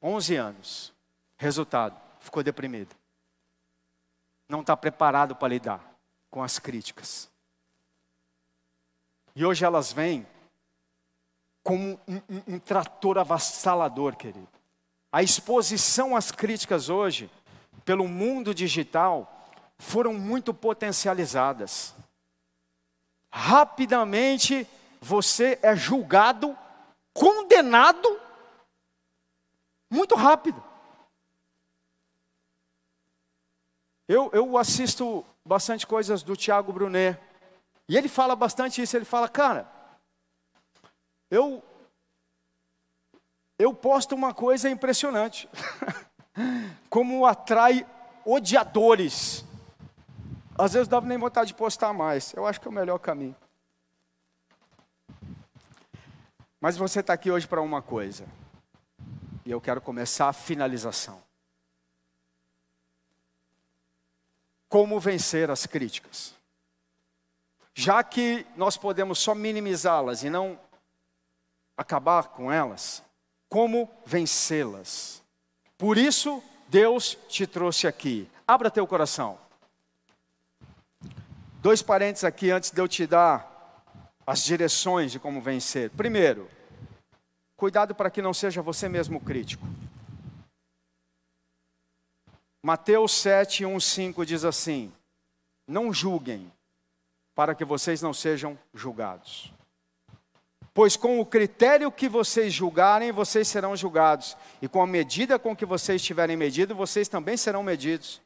11 0.00 0.36
anos. 0.36 0.94
Resultado, 1.36 2.00
ficou 2.20 2.44
deprimido. 2.44 3.01
Não 4.52 4.60
está 4.60 4.76
preparado 4.76 5.34
para 5.34 5.48
lidar 5.48 5.96
com 6.30 6.42
as 6.42 6.58
críticas. 6.58 7.30
E 9.34 9.46
hoje 9.46 9.64
elas 9.64 9.94
vêm 9.94 10.26
como 11.62 11.98
um, 12.06 12.16
um, 12.16 12.42
um 12.48 12.58
trator 12.58 13.16
avassalador, 13.16 14.14
querido. 14.14 14.46
A 15.10 15.22
exposição 15.22 16.14
às 16.14 16.30
críticas 16.30 16.90
hoje, 16.90 17.30
pelo 17.82 18.06
mundo 18.06 18.54
digital, 18.54 19.48
foram 19.78 20.12
muito 20.12 20.52
potencializadas. 20.52 21.94
Rapidamente 23.30 24.68
você 25.00 25.58
é 25.62 25.74
julgado, 25.74 26.54
condenado, 27.14 28.20
muito 29.88 30.14
rápido. 30.14 30.62
Eu, 34.12 34.28
eu 34.34 34.58
assisto 34.58 35.24
bastante 35.42 35.86
coisas 35.86 36.22
do 36.22 36.36
Tiago 36.36 36.70
Brunet, 36.70 37.18
e 37.88 37.96
ele 37.96 38.10
fala 38.10 38.36
bastante 38.36 38.82
isso. 38.82 38.94
Ele 38.94 39.06
fala, 39.06 39.26
cara, 39.26 39.66
eu, 41.30 41.62
eu 43.58 43.72
posto 43.72 44.14
uma 44.14 44.34
coisa 44.34 44.68
impressionante. 44.68 45.48
Como 46.90 47.24
atrai 47.24 47.86
odiadores. 48.22 49.46
Às 50.58 50.74
vezes 50.74 50.88
dava 50.88 51.06
nem 51.06 51.16
vontade 51.16 51.48
de 51.48 51.54
postar 51.54 51.94
mais. 51.94 52.34
Eu 52.34 52.46
acho 52.46 52.60
que 52.60 52.68
é 52.68 52.70
o 52.70 52.74
melhor 52.74 52.98
caminho. 52.98 53.34
Mas 56.60 56.76
você 56.76 57.00
está 57.00 57.14
aqui 57.14 57.30
hoje 57.30 57.48
para 57.48 57.62
uma 57.62 57.80
coisa. 57.80 58.26
E 59.46 59.50
eu 59.50 59.58
quero 59.58 59.80
começar 59.80 60.28
a 60.28 60.34
finalização. 60.34 61.31
Como 64.72 64.98
vencer 64.98 65.50
as 65.50 65.66
críticas? 65.66 66.34
Já 67.74 68.02
que 68.02 68.46
nós 68.56 68.74
podemos 68.74 69.18
só 69.18 69.34
minimizá-las 69.34 70.24
e 70.24 70.30
não 70.30 70.58
acabar 71.76 72.28
com 72.28 72.50
elas, 72.50 73.02
como 73.50 73.90
vencê-las? 74.06 75.22
Por 75.76 75.98
isso, 75.98 76.42
Deus 76.68 77.18
te 77.28 77.46
trouxe 77.46 77.86
aqui. 77.86 78.26
Abra 78.48 78.70
teu 78.70 78.86
coração. 78.86 79.38
Dois 81.60 81.82
parênteses 81.82 82.24
aqui 82.24 82.50
antes 82.50 82.70
de 82.70 82.80
eu 82.80 82.88
te 82.88 83.06
dar 83.06 83.84
as 84.26 84.42
direções 84.42 85.12
de 85.12 85.18
como 85.18 85.42
vencer. 85.42 85.90
Primeiro, 85.90 86.48
cuidado 87.58 87.94
para 87.94 88.10
que 88.10 88.22
não 88.22 88.32
seja 88.32 88.62
você 88.62 88.88
mesmo 88.88 89.20
crítico. 89.20 89.66
Mateus 92.64 93.10
7, 93.20 93.66
1, 93.66 93.80
5 93.80 94.24
diz 94.24 94.44
assim: 94.44 94.92
Não 95.66 95.92
julguem, 95.92 96.52
para 97.34 97.56
que 97.56 97.64
vocês 97.64 98.00
não 98.00 98.14
sejam 98.14 98.56
julgados. 98.72 99.52
Pois 100.72 100.96
com 100.96 101.18
o 101.18 101.26
critério 101.26 101.90
que 101.90 102.08
vocês 102.08 102.52
julgarem, 102.52 103.10
vocês 103.10 103.48
serão 103.48 103.76
julgados, 103.76 104.36
e 104.62 104.68
com 104.68 104.80
a 104.80 104.86
medida 104.86 105.40
com 105.40 105.56
que 105.56 105.66
vocês 105.66 106.00
tiverem 106.00 106.36
medido, 106.36 106.72
vocês 106.72 107.08
também 107.08 107.36
serão 107.36 107.64
medidos. 107.64 108.22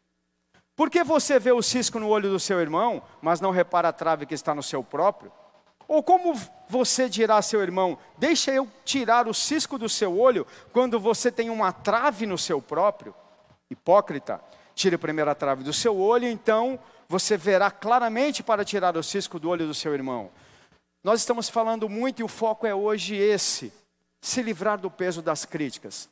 Por 0.77 0.91
que 0.91 1.03
você 1.03 1.39
vê 1.39 1.53
o 1.53 1.63
cisco 1.63 1.99
no 1.99 2.09
olho 2.09 2.29
do 2.29 2.39
seu 2.39 2.61
irmão, 2.61 3.03
mas 3.23 3.41
não 3.41 3.51
repara 3.51 3.89
a 3.89 3.93
trave 3.93 4.27
que 4.27 4.35
está 4.35 4.55
no 4.55 4.63
seu 4.63 4.85
próprio? 4.85 5.33
Ou 5.89 6.03
como 6.03 6.35
você 6.69 7.09
dirá 7.09 7.39
a 7.39 7.43
seu 7.43 7.63
irmão, 7.63 7.99
deixa 8.19 8.53
eu 8.53 8.69
tirar 8.85 9.27
o 9.27 9.33
cisco 9.33 9.79
do 9.79 9.89
seu 9.89 10.19
olho, 10.19 10.47
quando 10.75 11.01
você 11.01 11.33
tem 11.33 11.49
uma 11.49 11.73
trave 11.73 12.27
no 12.27 12.37
seu 12.37 12.61
próprio? 12.61 13.15
Hipócrita, 13.71 14.41
tire 14.75 14.97
a 14.97 15.35
trave 15.35 15.65
do 15.65 15.73
seu 15.73 15.99
olho, 15.99 16.29
então 16.29 16.79
você 17.09 17.37
verá 17.37 17.71
claramente 17.71 18.43
para 18.43 18.65
tirar 18.65 18.97
o 18.97 19.03
cisco 19.03 19.39
do 19.39 19.49
olho 19.49 19.67
do 19.67 19.75
seu 19.75 19.95
irmão. 19.95 20.31
Nós 21.03 21.21
estamos 21.21 21.49
falando 21.49 21.89
muito 21.89 22.21
e 22.21 22.25
o 22.25 22.29
foco 22.29 22.67
é 22.67 22.75
hoje 22.75 23.15
esse: 23.15 23.73
se 24.21 24.43
livrar 24.43 24.79
do 24.79 24.91
peso 24.91 25.23
das 25.23 25.45
críticas. 25.45 26.09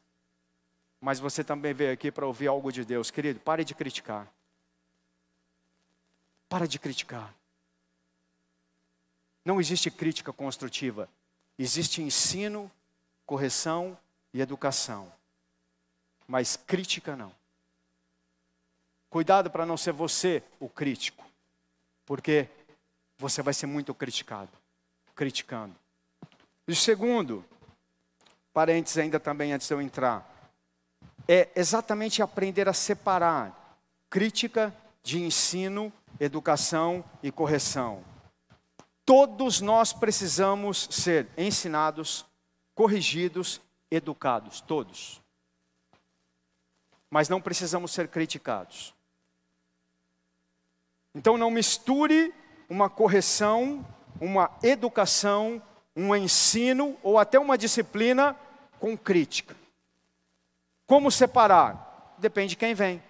Mas 1.00 1.20
você 1.20 1.44
também 1.44 1.74
veio 1.74 1.92
aqui 1.92 2.10
para 2.10 2.26
ouvir 2.26 2.46
algo 2.46 2.72
de 2.72 2.84
Deus, 2.84 3.10
querido, 3.10 3.38
pare 3.40 3.64
de 3.64 3.74
criticar. 3.74 4.26
Para 6.48 6.66
de 6.66 6.78
criticar. 6.78 7.34
Não 9.44 9.60
existe 9.60 9.90
crítica 9.90 10.32
construtiva, 10.32 11.08
existe 11.58 12.00
ensino, 12.00 12.70
correção 13.26 13.98
e 14.32 14.40
educação. 14.40 15.12
Mas 16.26 16.56
crítica 16.56 17.14
não. 17.14 17.32
Cuidado 19.14 19.48
para 19.48 19.64
não 19.64 19.76
ser 19.76 19.92
você 19.92 20.42
o 20.58 20.68
crítico, 20.68 21.24
porque 22.04 22.48
você 23.16 23.42
vai 23.42 23.54
ser 23.54 23.66
muito 23.66 23.94
criticado, 23.94 24.50
criticando. 25.14 25.76
E 26.66 26.74
segundo, 26.74 27.44
parênteses 28.52 28.98
ainda 28.98 29.20
também 29.20 29.52
antes 29.52 29.68
de 29.68 29.72
eu 29.72 29.80
entrar, 29.80 30.50
é 31.28 31.48
exatamente 31.54 32.22
aprender 32.22 32.68
a 32.68 32.72
separar 32.72 33.78
crítica 34.10 34.74
de 35.00 35.22
ensino, 35.22 35.92
educação 36.18 37.04
e 37.22 37.30
correção. 37.30 38.02
Todos 39.04 39.60
nós 39.60 39.92
precisamos 39.92 40.88
ser 40.90 41.28
ensinados, 41.38 42.26
corrigidos, 42.74 43.60
educados, 43.92 44.60
todos. 44.60 45.22
Mas 47.08 47.28
não 47.28 47.40
precisamos 47.40 47.92
ser 47.92 48.08
criticados. 48.08 48.92
Então 51.14 51.38
não 51.38 51.50
misture 51.50 52.34
uma 52.68 52.90
correção, 52.90 53.86
uma 54.20 54.50
educação, 54.62 55.62
um 55.94 56.14
ensino 56.14 56.96
ou 57.02 57.18
até 57.18 57.38
uma 57.38 57.56
disciplina 57.56 58.36
com 58.80 58.96
crítica. 58.96 59.54
Como 60.86 61.10
separar? 61.10 62.14
Depende 62.18 62.50
de 62.50 62.56
quem 62.56 62.74
vem. 62.74 63.02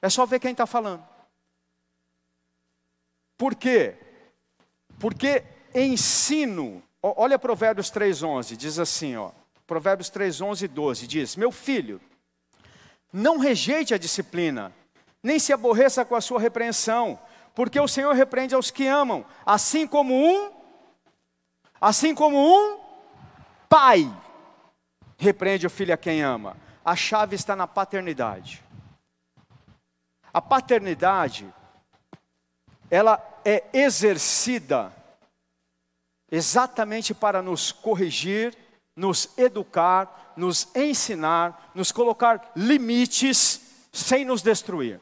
É 0.00 0.08
só 0.08 0.24
ver 0.24 0.38
quem 0.38 0.52
está 0.52 0.66
falando. 0.66 1.04
Por 3.36 3.54
quê? 3.54 3.94
Porque 4.98 5.44
ensino, 5.74 6.82
olha 7.02 7.38
Provérbios 7.38 7.90
3,11, 7.90 8.56
diz 8.56 8.78
assim, 8.78 9.16
ó, 9.16 9.30
Provérbios 9.66 10.10
3,11 10.10 10.62
e 10.62 10.68
12, 10.68 11.06
diz: 11.06 11.36
Meu 11.36 11.50
filho, 11.50 12.00
não 13.12 13.38
rejeite 13.38 13.92
a 13.92 13.98
disciplina, 13.98 14.72
nem 15.22 15.38
se 15.38 15.52
aborreça 15.52 16.04
com 16.04 16.14
a 16.14 16.20
sua 16.20 16.40
repreensão, 16.40 17.18
porque 17.54 17.80
o 17.80 17.88
Senhor 17.88 18.14
repreende 18.14 18.54
aos 18.54 18.70
que 18.70 18.86
amam, 18.86 19.24
assim 19.44 19.86
como 19.86 20.14
um, 20.14 20.52
assim 21.80 22.14
como 22.14 22.36
um 22.38 22.78
pai 23.68 24.14
repreende 25.16 25.66
o 25.66 25.70
filho 25.70 25.94
a 25.94 25.96
quem 25.96 26.22
ama. 26.22 26.56
A 26.84 26.94
chave 26.94 27.34
está 27.34 27.56
na 27.56 27.66
paternidade. 27.66 28.62
A 30.32 30.40
paternidade, 30.42 31.52
ela 32.90 33.18
é 33.42 33.64
exercida 33.72 34.92
exatamente 36.30 37.14
para 37.14 37.40
nos 37.40 37.72
corrigir, 37.72 38.54
nos 38.94 39.30
educar, 39.38 40.34
nos 40.36 40.68
ensinar, 40.76 41.70
nos 41.74 41.90
colocar 41.90 42.52
limites 42.54 43.88
sem 43.90 44.26
nos 44.26 44.42
destruir 44.42 45.00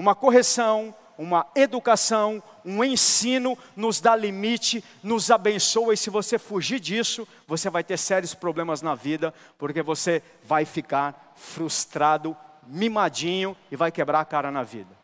uma 0.00 0.14
correção, 0.14 0.94
uma 1.18 1.46
educação, 1.54 2.42
um 2.64 2.82
ensino 2.82 3.56
nos 3.76 4.00
dá 4.00 4.16
limite, 4.16 4.82
nos 5.02 5.30
abençoa, 5.30 5.92
e 5.92 5.96
se 5.96 6.08
você 6.08 6.38
fugir 6.38 6.80
disso, 6.80 7.28
você 7.46 7.68
vai 7.68 7.84
ter 7.84 7.98
sérios 7.98 8.32
problemas 8.32 8.80
na 8.80 8.94
vida, 8.94 9.34
porque 9.58 9.82
você 9.82 10.22
vai 10.42 10.64
ficar 10.64 11.34
frustrado, 11.36 12.34
mimadinho 12.66 13.54
e 13.70 13.76
vai 13.76 13.92
quebrar 13.92 14.20
a 14.20 14.24
cara 14.24 14.50
na 14.50 14.62
vida. 14.62 14.96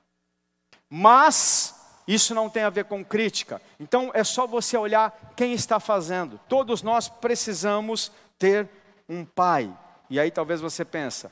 Mas 0.88 1.74
isso 2.08 2.34
não 2.34 2.48
tem 2.48 2.62
a 2.62 2.70
ver 2.70 2.86
com 2.86 3.04
crítica. 3.04 3.60
Então 3.78 4.10
é 4.14 4.24
só 4.24 4.46
você 4.46 4.78
olhar 4.78 5.34
quem 5.36 5.52
está 5.52 5.78
fazendo. 5.78 6.40
Todos 6.48 6.82
nós 6.82 7.06
precisamos 7.06 8.10
ter 8.38 8.66
um 9.06 9.26
pai. 9.26 9.70
E 10.08 10.18
aí 10.18 10.30
talvez 10.30 10.62
você 10.62 10.86
pensa: 10.86 11.30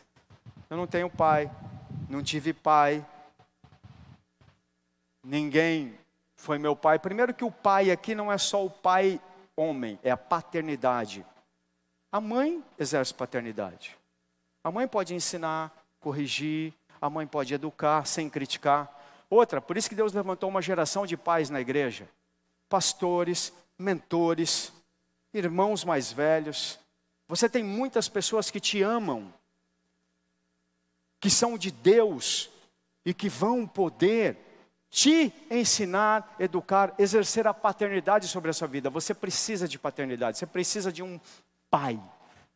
eu 0.69 0.77
não 0.77 0.87
tenho 0.87 1.09
pai, 1.09 1.51
não 2.11 2.23
tive 2.23 2.53
pai, 2.53 3.03
ninguém 5.25 5.99
foi 6.37 6.59
meu 6.59 6.77
pai. 6.77 6.99
Primeiro 6.99 7.33
que 7.33 7.45
o 7.45 7.51
pai 7.51 7.91
aqui 7.91 8.15
não 8.15 8.31
é 8.31 8.39
só 8.39 8.65
o 8.65 8.71
pai 8.71 9.21
homem, 9.57 9.99
é 10.03 10.11
a 10.11 10.17
paternidade. 10.17 11.25
A 12.13 12.21
mãe 12.21 12.63
exerce 12.79 13.13
paternidade. 13.13 13.97
A 14.63 14.71
mãe 14.71 14.87
pode 14.87 15.15
ensinar, 15.15 15.73
corrigir, 16.01 16.73
a 17.01 17.11
mãe 17.11 17.27
pode 17.27 17.53
educar 17.55 18.07
sem 18.07 18.31
criticar. 18.31 19.03
Outra, 19.29 19.61
por 19.61 19.77
isso 19.77 19.89
que 19.89 19.95
Deus 19.95 20.13
levantou 20.13 20.49
uma 20.49 20.63
geração 20.63 21.07
de 21.07 21.17
pais 21.17 21.51
na 21.51 21.61
igreja: 21.61 22.09
pastores, 22.69 23.53
mentores, 23.79 24.73
irmãos 25.33 25.85
mais 25.85 26.13
velhos. 26.13 26.79
Você 27.27 27.49
tem 27.49 27.65
muitas 27.65 28.09
pessoas 28.09 28.51
que 28.51 28.61
te 28.61 28.83
amam, 28.83 29.33
que 31.19 31.31
são 31.31 31.57
de 31.57 31.71
Deus 31.71 32.51
e 33.05 33.13
que 33.13 33.29
vão 33.29 33.67
poder 33.67 34.37
te 34.95 35.33
ensinar, 35.51 36.37
educar, 36.39 36.95
exercer 37.01 37.49
a 37.49 37.53
paternidade 37.53 38.29
sobre 38.29 38.51
a 38.51 38.53
sua 38.53 38.69
vida. 38.69 38.89
Você 38.89 39.13
precisa 39.13 39.67
de 39.67 39.77
paternidade, 39.77 40.39
você 40.39 40.47
precisa 40.47 40.93
de 40.93 41.03
um 41.03 41.21
pai. 41.69 42.01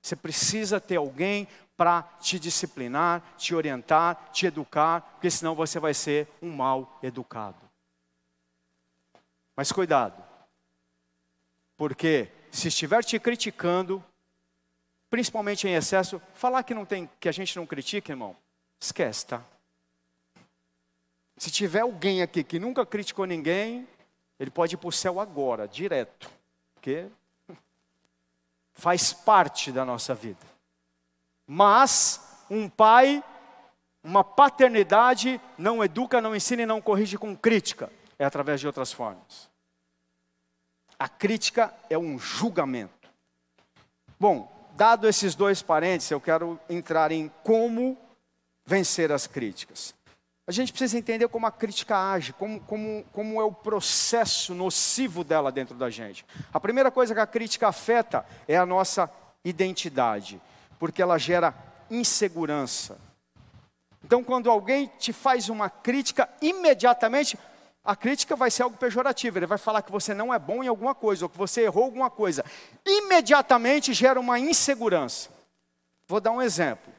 Você 0.01 0.15
precisa 0.15 0.81
ter 0.81 0.95
alguém 0.95 1.49
para 1.77 2.01
te 2.21 2.39
disciplinar, 2.39 3.25
te 3.37 3.57
orientar, 3.57 4.31
te 4.33 4.47
educar, 4.47 5.01
porque 5.15 5.29
senão 5.29 5.57
você 5.57 5.81
vai 5.81 5.93
ser 5.93 6.29
um 6.41 6.55
mal 6.55 7.01
educado. 7.03 7.59
Mas 9.57 9.73
cuidado, 9.73 10.23
porque 11.77 12.29
se 12.53 12.69
estiver 12.69 13.03
te 13.03 13.19
criticando, 13.19 14.03
principalmente 15.11 15.67
em 15.67 15.75
excesso, 15.75 16.23
falar 16.35 16.63
que 16.63 16.73
não 16.73 16.85
tem, 16.85 17.11
que 17.19 17.29
a 17.29 17.33
gente 17.33 17.57
não 17.57 17.67
critica, 17.67 18.13
irmão, 18.13 18.37
esquece, 18.79 19.27
tá? 19.27 19.43
Se 21.39 21.51
tiver 21.53 21.81
alguém 21.81 22.21
aqui 22.21 22.43
que 22.43 22.59
nunca 22.59 22.85
criticou 22.85 23.25
ninguém, 23.25 23.87
ele 24.41 24.51
pode 24.51 24.75
ir 24.75 24.79
para 24.79 24.89
o 24.89 24.93
céu 24.93 25.21
agora, 25.21 25.69
direto, 25.69 26.29
porque 26.75 27.07
faz 28.75 29.13
parte 29.13 29.71
da 29.71 29.85
nossa 29.85 30.15
vida. 30.15 30.45
Mas 31.47 32.21
um 32.51 32.69
pai, 32.69 33.23
uma 34.03 34.25
paternidade, 34.25 35.41
não 35.57 35.83
educa, 35.83 36.21
não 36.21 36.35
ensina 36.35 36.63
e 36.63 36.67
não 36.67 36.81
corrige 36.81 37.17
com 37.17 37.37
crítica, 37.37 37.91
é 38.19 38.25
através 38.25 38.61
de 38.61 38.67
outras 38.67 38.93
formas. 38.93 39.49
A 40.99 41.09
crítica 41.09 41.73
é 41.89 41.97
um 41.97 42.19
julgamento. 42.19 43.09
Bom, 44.19 44.53
dado 44.75 45.07
esses 45.07 45.37
dois 45.37 45.63
parênteses, 45.63 46.11
eu 46.11 46.21
quero 46.21 46.59
entrar 46.69 47.13
em 47.13 47.31
como 47.45 47.97
vencer 48.67 49.13
as 49.13 49.27
críticas. 49.29 49.95
A 50.49 50.51
gente 50.51 50.73
precisa 50.73 50.97
entender 50.97 51.29
como 51.29 51.47
a 51.47 51.53
crítica 51.53 51.95
age, 51.95 52.33
como, 52.33 52.59
como, 52.61 53.05
como 53.13 53.39
é 53.39 53.45
o 53.45 53.53
processo 53.53 54.55
nocivo 54.55 55.23
dela 55.23 55.53
dentro 55.53 55.77
da 55.77 55.91
gente. 55.91 56.25
A 56.51 56.59
primeira 56.59 56.91
coisa 56.91 57.13
que 57.13 57.21
a 57.21 57.27
crítica 57.27 57.69
afeta 57.69 58.25
é 58.49 58.57
a 58.57 58.65
nossa 58.65 59.13
identidade, 59.45 60.41
porque 60.79 61.03
ela 61.03 61.19
gera 61.19 61.55
insegurança. 61.91 62.99
Então, 64.03 64.25
quando 64.25 64.51
alguém 64.51 64.91
te 64.99 65.13
faz 65.13 65.51
uma 65.51 65.69
crítica, 65.69 66.27
imediatamente 66.41 67.39
a 67.85 67.95
crítica 67.95 68.35
vai 68.35 68.51
ser 68.51 68.63
algo 68.63 68.79
pejorativo. 68.79 69.39
Ele 69.39 69.45
vai 69.45 69.59
falar 69.59 69.83
que 69.83 69.93
você 69.93 70.15
não 70.15 70.33
é 70.33 70.39
bom 70.39 70.65
em 70.65 70.69
alguma 70.69 70.95
coisa, 70.95 71.27
ou 71.27 71.29
que 71.29 71.37
você 71.37 71.65
errou 71.65 71.85
alguma 71.85 72.09
coisa. 72.09 72.43
Imediatamente 72.87 73.93
gera 73.93 74.19
uma 74.19 74.39
insegurança. 74.39 75.29
Vou 76.07 76.23
dar 76.23 76.31
um 76.31 76.41
exemplo. 76.41 76.91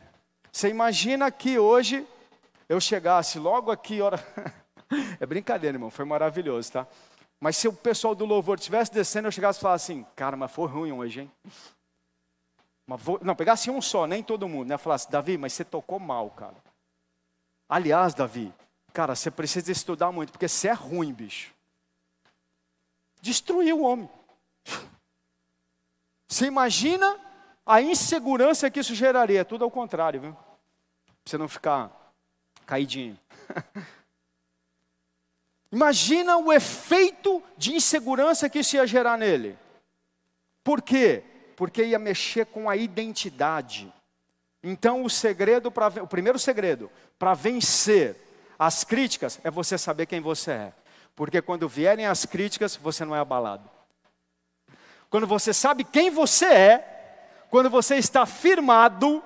Você 0.52 0.70
imagina 0.70 1.32
que 1.32 1.58
hoje 1.58 2.06
eu 2.70 2.80
chegasse 2.80 3.38
logo 3.38 3.72
aqui, 3.72 4.02
hora. 4.02 4.24
é 5.20 5.26
brincadeira, 5.26 5.76
irmão, 5.76 5.90
foi 5.90 6.06
maravilhoso, 6.06 6.72
tá? 6.72 6.88
Mas 7.40 7.58
se 7.58 7.68
o 7.68 7.74
pessoal 7.74 8.16
do 8.16 8.26
louvor 8.26 8.58
estivesse 8.58 8.92
descendo, 8.92 9.28
eu 9.28 9.32
chegasse 9.32 9.60
e 9.60 9.62
falasse 9.62 9.92
assim: 9.92 10.06
cara, 10.16 10.38
mas 10.38 10.52
foi 10.52 10.68
ruim 10.68 10.92
hoje, 10.92 11.22
hein? 11.22 11.32
Vou... 12.88 13.20
Não, 13.22 13.36
pegasse 13.36 13.70
um 13.70 13.82
só, 13.82 14.08
nem 14.08 14.24
todo 14.24 14.48
mundo, 14.48 14.70
né? 14.70 14.78
Falasse, 14.78 15.12
Davi, 15.12 15.38
mas 15.38 15.52
você 15.52 15.66
tocou 15.66 16.00
mal, 16.00 16.30
cara. 16.30 16.56
Aliás, 17.68 18.14
Davi, 18.14 18.54
Cara, 18.94 19.16
você 19.16 19.30
precisa 19.30 19.72
estudar 19.72 20.12
muito, 20.12 20.32
porque 20.32 20.48
você 20.48 20.68
é 20.68 20.74
ruim, 20.74 21.14
bicho. 21.14 21.54
Destruiu 23.22 23.80
o 23.80 23.84
homem. 23.84 24.10
Você 26.28 26.46
imagina 26.46 27.20
a 27.66 27.82
insegurança 27.82 28.70
que 28.70 28.80
isso 28.80 28.96
geraria? 28.96 29.46
Tudo 29.46 29.64
ao 29.64 29.72
contrário, 29.72 30.22
viu? 30.22 30.34
Pra 30.34 31.16
você 31.26 31.38
não 31.38 31.48
ficar 31.48 31.92
caidinho. 32.70 33.18
Imagina 35.72 36.38
o 36.38 36.54
efeito 36.54 37.42
de 37.58 37.74
insegurança 37.74 38.48
que 38.48 38.60
isso 38.60 38.76
ia 38.76 38.86
gerar 38.86 39.18
nele. 39.18 39.58
Por 40.64 40.84
quê? 40.84 41.24
Porque 41.56 41.84
ia 41.84 41.98
mexer 41.98 42.46
com 42.46 42.70
a 42.70 42.76
identidade. 42.76 43.92
Então 44.62 45.04
o 45.04 45.10
segredo 45.10 45.72
para 45.72 46.04
o 46.04 46.08
primeiro 46.08 46.38
segredo 46.38 46.92
para 47.18 47.34
vencer 47.34 48.16
as 48.58 48.84
críticas 48.84 49.40
é 49.44 49.50
você 49.50 49.76
saber 49.78 50.06
quem 50.06 50.22
você 50.22 50.52
é. 50.52 50.74
Porque 51.16 51.42
quando 51.42 51.68
vierem 51.68 52.06
as 52.06 52.24
críticas, 52.26 52.76
você 52.76 53.04
não 53.04 53.16
é 53.16 53.20
abalado. 53.20 53.68
Quando 55.10 55.26
você 55.26 55.54
sabe 55.54 55.84
quem 55.84 56.12
você 56.12 56.46
é, 56.46 57.26
quando 57.50 57.70
você 57.70 57.96
está 57.96 58.28
firmado, 58.28 59.24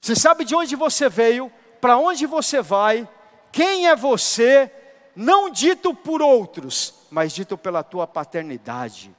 você 0.00 0.16
sabe 0.16 0.44
de 0.44 0.54
onde 0.54 0.74
você 0.74 1.08
veio, 1.08 1.52
para 1.82 1.98
onde 1.98 2.26
você 2.26 2.62
vai, 2.62 3.08
quem 3.50 3.88
é 3.88 3.96
você, 3.96 4.70
não 5.16 5.50
dito 5.50 5.92
por 5.92 6.22
outros, 6.22 6.94
mas 7.10 7.32
dito 7.32 7.58
pela 7.58 7.82
tua 7.82 8.06
paternidade, 8.06 9.12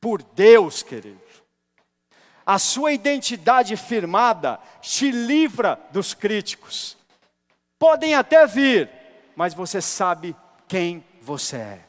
por 0.00 0.22
Deus, 0.22 0.82
querido. 0.82 1.20
A 2.46 2.58
sua 2.58 2.92
identidade 2.92 3.76
firmada 3.76 4.58
te 4.80 5.10
livra 5.10 5.78
dos 5.90 6.14
críticos. 6.14 6.96
Podem 7.78 8.14
até 8.14 8.46
vir, 8.46 8.90
mas 9.36 9.52
você 9.52 9.82
sabe 9.82 10.34
quem 10.66 11.04
você 11.20 11.56
é. 11.56 11.84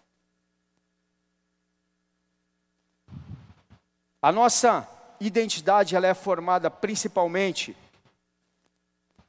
A 4.22 4.30
nossa 4.30 4.86
identidade 5.22 5.96
ela 5.96 6.08
é 6.08 6.14
formada 6.14 6.70
principalmente 6.70 7.78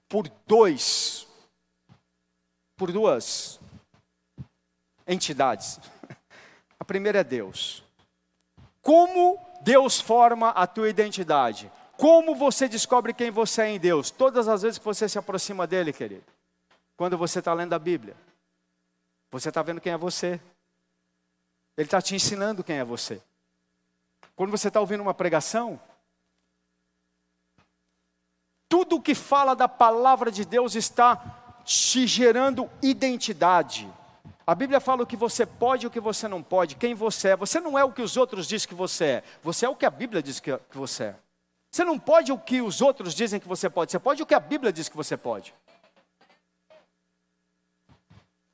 por 0.09 0.29
dois, 0.47 1.27
por 2.77 2.91
duas 2.91 3.61
entidades. 5.07 5.79
A 6.81 6.85
primeira 6.85 7.21
é 7.21 7.25
Deus. 7.25 7.85
Como 8.81 9.39
Deus 9.61 10.01
forma 10.01 10.51
a 10.51 10.67
tua 10.67 10.89
identidade? 10.89 11.71
Como 11.97 12.35
você 12.35 12.69
descobre 12.69 13.13
quem 13.13 13.31
você 13.31 13.63
é 13.63 13.69
em 13.71 13.79
Deus? 13.79 14.11
Todas 14.11 14.49
as 14.49 14.63
vezes 14.63 14.79
que 14.79 14.85
você 14.85 15.09
se 15.09 15.19
aproxima 15.19 15.67
dele, 15.67 15.93
querido. 15.93 16.25
Quando 16.97 17.19
você 17.19 17.41
está 17.41 17.53
lendo 17.53 17.75
a 17.75 17.79
Bíblia, 17.79 18.17
você 19.31 19.49
está 19.51 19.63
vendo 19.63 19.81
quem 19.81 19.93
é 19.93 19.97
você. 19.97 20.41
Ele 21.77 21.87
está 21.87 22.01
te 22.01 22.15
ensinando 22.15 22.65
quem 22.65 22.79
é 22.79 22.85
você. 22.85 23.21
Quando 24.35 24.51
você 24.51 24.69
está 24.69 24.81
ouvindo 24.81 25.03
uma 25.03 25.13
pregação, 25.13 25.79
tudo 28.69 28.97
o 28.97 29.03
que 29.03 29.15
fala 29.15 29.57
da 29.57 29.69
palavra 29.69 30.31
de 30.31 30.45
Deus 30.45 30.75
está 30.75 31.61
te 31.65 32.07
gerando 32.07 32.69
identidade. 32.83 33.89
A 34.47 34.55
Bíblia 34.55 34.81
fala 34.81 35.03
o 35.03 35.07
que 35.07 35.17
você 35.17 35.45
pode 35.45 35.85
e 35.85 35.87
o 35.87 35.91
que 35.91 36.01
você 36.01 36.27
não 36.27 36.43
pode, 36.43 36.77
quem 36.77 36.95
você 36.95 37.29
é. 37.29 37.37
Você 37.37 37.61
não 37.61 37.79
é 37.79 37.85
o 37.85 37.93
que 37.93 38.03
os 38.03 38.17
outros 38.17 38.47
dizem 38.47 38.69
que 38.69 38.75
você 38.75 39.05
é, 39.05 39.25
você 39.43 39.67
é 39.67 39.69
o 39.69 39.77
que 39.77 39.85
a 39.85 39.91
Bíblia 39.91 40.23
diz 40.23 40.41
que 40.41 40.59
você 40.73 41.05
é. 41.05 41.17
Você 41.71 41.85
não 41.85 41.99
pode 41.99 42.33
o 42.33 42.39
que 42.39 42.63
os 42.63 42.81
outros 42.81 43.15
dizem 43.15 43.39
que 43.39 43.49
você 43.49 43.69
pode, 43.69 43.93
você 43.93 43.99
pode 43.99 44.23
o 44.23 44.27
que 44.27 44.35
a 44.35 44.41
Bíblia 44.41 44.73
diz 44.73 44.89
que 44.89 44.97
você 44.97 45.17
pode. 45.17 45.55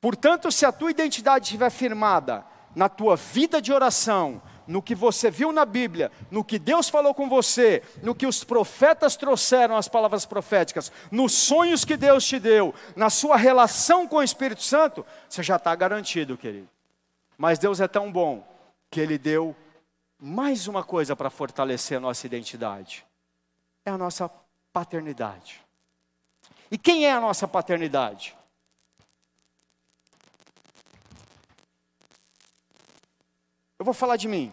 Portanto, 0.00 0.50
se 0.50 0.66
a 0.66 0.72
tua 0.72 0.90
identidade 0.90 1.44
estiver 1.44 1.70
firmada 1.70 2.44
na 2.74 2.88
tua 2.88 3.16
vida 3.16 3.62
de 3.62 3.72
oração, 3.72 4.42
no 4.66 4.82
que 4.82 4.94
você 4.94 5.30
viu 5.30 5.52
na 5.52 5.64
Bíblia, 5.64 6.10
no 6.30 6.44
que 6.44 6.58
Deus 6.58 6.88
falou 6.88 7.14
com 7.14 7.28
você, 7.28 7.82
no 8.02 8.14
que 8.14 8.26
os 8.26 8.44
profetas 8.44 9.16
trouxeram 9.16 9.76
as 9.76 9.88
palavras 9.88 10.24
proféticas, 10.24 10.90
nos 11.10 11.32
sonhos 11.32 11.84
que 11.84 11.96
Deus 11.96 12.24
te 12.24 12.38
deu, 12.38 12.74
na 12.96 13.10
sua 13.10 13.36
relação 13.36 14.06
com 14.06 14.16
o 14.16 14.22
Espírito 14.22 14.62
Santo, 14.62 15.04
você 15.28 15.42
já 15.42 15.56
está 15.56 15.74
garantido, 15.74 16.36
querido. 16.36 16.68
Mas 17.36 17.58
Deus 17.58 17.80
é 17.80 17.88
tão 17.88 18.10
bom 18.10 18.46
que 18.90 19.00
Ele 19.00 19.18
deu 19.18 19.54
mais 20.18 20.68
uma 20.68 20.82
coisa 20.82 21.14
para 21.14 21.30
fortalecer 21.30 21.98
a 21.98 22.00
nossa 22.00 22.26
identidade: 22.26 23.04
é 23.84 23.90
a 23.90 23.98
nossa 23.98 24.30
paternidade. 24.72 25.62
E 26.70 26.78
quem 26.78 27.06
é 27.06 27.12
a 27.12 27.20
nossa 27.20 27.46
paternidade? 27.46 28.36
Eu 33.84 33.86
vou 33.86 33.92
falar 33.92 34.16
de 34.16 34.26
mim. 34.26 34.50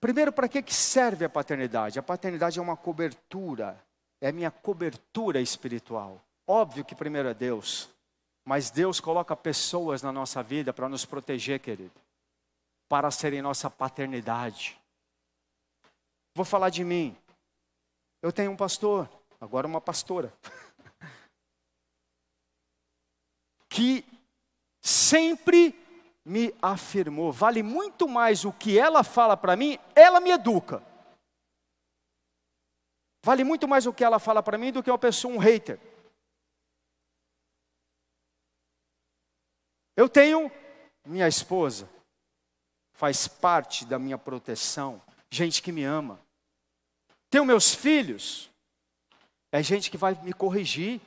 Primeiro, 0.00 0.32
para 0.32 0.48
que 0.48 0.72
serve 0.72 1.26
a 1.26 1.28
paternidade? 1.28 1.98
A 1.98 2.02
paternidade 2.02 2.58
é 2.58 2.62
uma 2.62 2.74
cobertura 2.74 3.78
é 4.18 4.32
minha 4.32 4.50
cobertura 4.50 5.38
espiritual. 5.38 6.24
Óbvio 6.46 6.86
que 6.86 6.94
primeiro 6.94 7.28
é 7.28 7.34
Deus, 7.34 7.90
mas 8.46 8.70
Deus 8.70 8.98
coloca 8.98 9.36
pessoas 9.36 10.00
na 10.00 10.10
nossa 10.10 10.42
vida 10.42 10.72
para 10.72 10.88
nos 10.88 11.04
proteger, 11.04 11.60
querido, 11.60 11.92
para 12.88 13.10
serem 13.10 13.42
nossa 13.42 13.68
paternidade. 13.68 14.80
Vou 16.34 16.46
falar 16.46 16.70
de 16.70 16.82
mim. 16.82 17.14
Eu 18.22 18.32
tenho 18.32 18.52
um 18.52 18.56
pastor, 18.56 19.06
agora 19.38 19.66
uma 19.66 19.82
pastora, 19.82 20.32
que 23.68 24.02
sempre 24.80 25.78
me 26.26 26.52
afirmou. 26.60 27.30
Vale 27.30 27.62
muito 27.62 28.08
mais 28.08 28.44
o 28.44 28.52
que 28.52 28.76
ela 28.76 29.04
fala 29.04 29.36
para 29.36 29.54
mim, 29.54 29.78
ela 29.94 30.18
me 30.18 30.30
educa. 30.30 30.82
Vale 33.24 33.44
muito 33.44 33.68
mais 33.68 33.86
o 33.86 33.92
que 33.92 34.02
ela 34.02 34.18
fala 34.18 34.42
para 34.42 34.58
mim 34.58 34.72
do 34.72 34.82
que 34.82 34.90
uma 34.90 34.98
pessoa, 34.98 35.32
um 35.32 35.38
hater. 35.38 35.78
Eu 39.96 40.08
tenho 40.08 40.50
minha 41.04 41.28
esposa, 41.28 41.88
faz 42.92 43.28
parte 43.28 43.84
da 43.84 43.98
minha 43.98 44.18
proteção, 44.18 45.00
gente 45.30 45.62
que 45.62 45.70
me 45.70 45.84
ama. 45.84 46.20
Tenho 47.30 47.44
meus 47.44 47.72
filhos, 47.72 48.50
é 49.52 49.62
gente 49.62 49.92
que 49.92 49.96
vai 49.96 50.14
me 50.22 50.32
corrigir. 50.32 51.00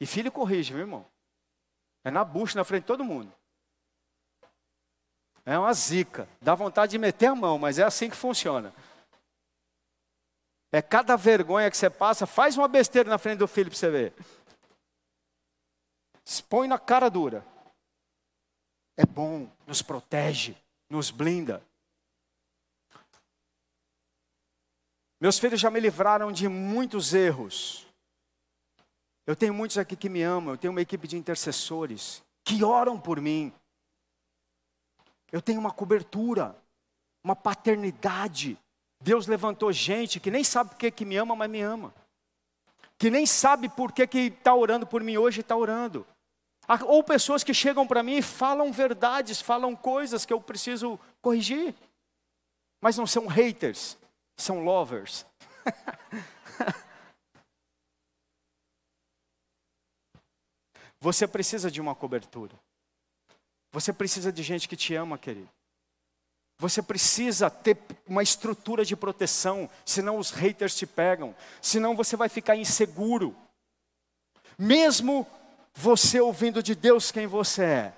E 0.00 0.06
filho 0.06 0.32
corrige, 0.32 0.72
meu 0.72 0.80
irmão. 0.80 1.06
É 2.02 2.10
na 2.10 2.24
bucha, 2.24 2.58
na 2.58 2.64
frente 2.64 2.82
de 2.82 2.86
todo 2.88 3.04
mundo. 3.04 3.32
É 5.50 5.58
uma 5.58 5.74
zica. 5.74 6.28
Dá 6.40 6.54
vontade 6.54 6.92
de 6.92 6.98
meter 6.98 7.26
a 7.26 7.34
mão, 7.34 7.58
mas 7.58 7.76
é 7.76 7.82
assim 7.82 8.08
que 8.08 8.14
funciona. 8.14 8.72
É 10.70 10.80
cada 10.80 11.16
vergonha 11.16 11.68
que 11.68 11.76
você 11.76 11.90
passa, 11.90 12.24
faz 12.24 12.56
uma 12.56 12.68
besteira 12.68 13.10
na 13.10 13.18
frente 13.18 13.38
do 13.38 13.48
filho 13.48 13.68
para 13.68 13.76
você 13.76 13.90
ver. 13.90 14.14
Expõe 16.24 16.68
na 16.68 16.78
cara 16.78 17.08
dura. 17.08 17.44
É 18.96 19.04
bom, 19.04 19.50
nos 19.66 19.82
protege, 19.82 20.56
nos 20.88 21.10
blinda. 21.10 21.60
Meus 25.20 25.36
filhos 25.36 25.58
já 25.58 25.68
me 25.68 25.80
livraram 25.80 26.30
de 26.30 26.46
muitos 26.46 27.12
erros. 27.12 27.88
Eu 29.26 29.34
tenho 29.34 29.52
muitos 29.52 29.78
aqui 29.78 29.96
que 29.96 30.08
me 30.08 30.22
amam, 30.22 30.54
eu 30.54 30.58
tenho 30.58 30.70
uma 30.70 30.80
equipe 30.80 31.08
de 31.08 31.16
intercessores 31.16 32.22
que 32.44 32.62
oram 32.62 33.00
por 33.00 33.20
mim. 33.20 33.52
Eu 35.32 35.40
tenho 35.40 35.60
uma 35.60 35.70
cobertura, 35.70 36.56
uma 37.24 37.36
paternidade. 37.36 38.58
Deus 39.00 39.26
levantou 39.26 39.72
gente 39.72 40.20
que 40.20 40.30
nem 40.30 40.44
sabe 40.44 40.70
por 40.70 40.78
que, 40.78 40.90
que 40.90 41.04
me 41.04 41.16
ama, 41.16 41.34
mas 41.36 41.50
me 41.50 41.60
ama. 41.60 41.94
Que 42.98 43.10
nem 43.10 43.24
sabe 43.24 43.68
por 43.68 43.92
que 43.92 44.02
está 44.02 44.54
orando 44.54 44.86
por 44.86 45.02
mim 45.02 45.16
hoje 45.16 45.40
e 45.40 45.42
está 45.42 45.56
orando. 45.56 46.06
Ou 46.86 47.02
pessoas 47.02 47.42
que 47.42 47.54
chegam 47.54 47.86
para 47.86 48.02
mim 48.02 48.16
e 48.18 48.22
falam 48.22 48.70
verdades, 48.70 49.40
falam 49.40 49.74
coisas 49.74 50.26
que 50.26 50.32
eu 50.32 50.40
preciso 50.40 51.00
corrigir. 51.20 51.74
Mas 52.80 52.96
não 52.96 53.06
são 53.06 53.26
haters, 53.26 53.98
são 54.36 54.62
lovers. 54.64 55.26
Você 61.00 61.26
precisa 61.26 61.70
de 61.70 61.80
uma 61.80 61.94
cobertura. 61.94 62.54
Você 63.72 63.92
precisa 63.92 64.32
de 64.32 64.42
gente 64.42 64.68
que 64.68 64.76
te 64.76 64.94
ama, 64.94 65.18
querido. 65.18 65.48
Você 66.58 66.82
precisa 66.82 67.48
ter 67.48 67.78
uma 68.06 68.22
estrutura 68.22 68.84
de 68.84 68.94
proteção, 68.94 69.68
senão 69.84 70.18
os 70.18 70.30
haters 70.30 70.76
te 70.76 70.86
pegam, 70.86 71.34
senão 71.62 71.96
você 71.96 72.16
vai 72.16 72.28
ficar 72.28 72.56
inseguro. 72.56 73.34
Mesmo 74.58 75.26
você 75.72 76.20
ouvindo 76.20 76.62
de 76.62 76.74
Deus 76.74 77.10
quem 77.10 77.26
você 77.26 77.62
é, 77.62 77.94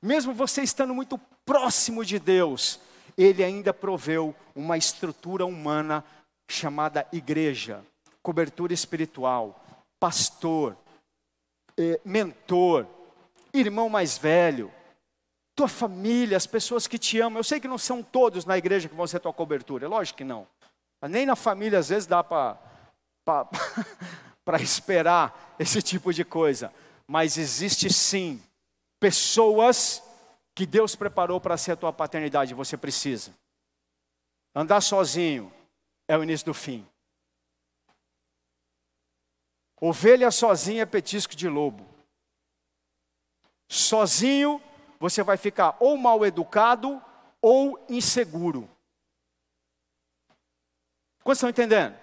mesmo 0.00 0.32
você 0.32 0.62
estando 0.62 0.94
muito 0.94 1.18
próximo 1.44 2.04
de 2.04 2.18
Deus, 2.20 2.78
Ele 3.18 3.42
ainda 3.42 3.74
proveu 3.74 4.34
uma 4.54 4.76
estrutura 4.76 5.44
humana 5.44 6.04
chamada 6.48 7.08
igreja, 7.12 7.84
cobertura 8.22 8.72
espiritual, 8.72 9.60
pastor, 9.98 10.76
eh, 11.76 12.00
mentor, 12.04 12.86
irmão 13.52 13.88
mais 13.88 14.16
velho, 14.16 14.70
tua 15.56 15.66
família, 15.66 16.36
as 16.36 16.46
pessoas 16.46 16.86
que 16.86 16.98
te 16.98 17.18
amam. 17.18 17.40
Eu 17.40 17.44
sei 17.44 17.58
que 17.58 17.66
não 17.66 17.78
são 17.78 18.02
todos 18.02 18.44
na 18.44 18.58
igreja 18.58 18.88
que 18.88 18.94
vão 18.94 19.06
ser 19.06 19.18
tua 19.18 19.32
cobertura, 19.32 19.86
é 19.86 19.88
lógico 19.88 20.18
que 20.18 20.24
não. 20.24 20.46
Nem 21.08 21.24
na 21.24 21.34
família 21.34 21.78
às 21.78 21.88
vezes 21.88 22.06
dá 22.06 22.22
para 22.22 22.58
esperar 24.60 25.56
esse 25.58 25.80
tipo 25.80 26.12
de 26.12 26.24
coisa. 26.24 26.72
Mas 27.06 27.38
existe 27.38 27.92
sim 27.92 28.42
pessoas 29.00 30.02
que 30.54 30.66
Deus 30.66 30.94
preparou 30.94 31.40
para 31.40 31.56
ser 31.56 31.72
a 31.72 31.76
tua 31.76 31.92
paternidade, 31.92 32.54
você 32.54 32.76
precisa. 32.76 33.32
Andar 34.54 34.80
sozinho 34.80 35.52
é 36.08 36.16
o 36.16 36.22
início 36.22 36.46
do 36.46 36.54
fim. 36.54 36.86
Ovelha 39.80 40.30
sozinha 40.30 40.82
é 40.82 40.86
petisco 40.86 41.36
de 41.36 41.48
lobo. 41.48 41.86
Sozinho 43.68 44.60
você 44.98 45.22
vai 45.22 45.36
ficar 45.36 45.76
ou 45.80 45.96
mal 45.96 46.24
educado 46.24 47.02
ou 47.40 47.84
inseguro. 47.88 48.68
Quantos 51.22 51.38
estão 51.38 51.50
entendendo? 51.50 51.94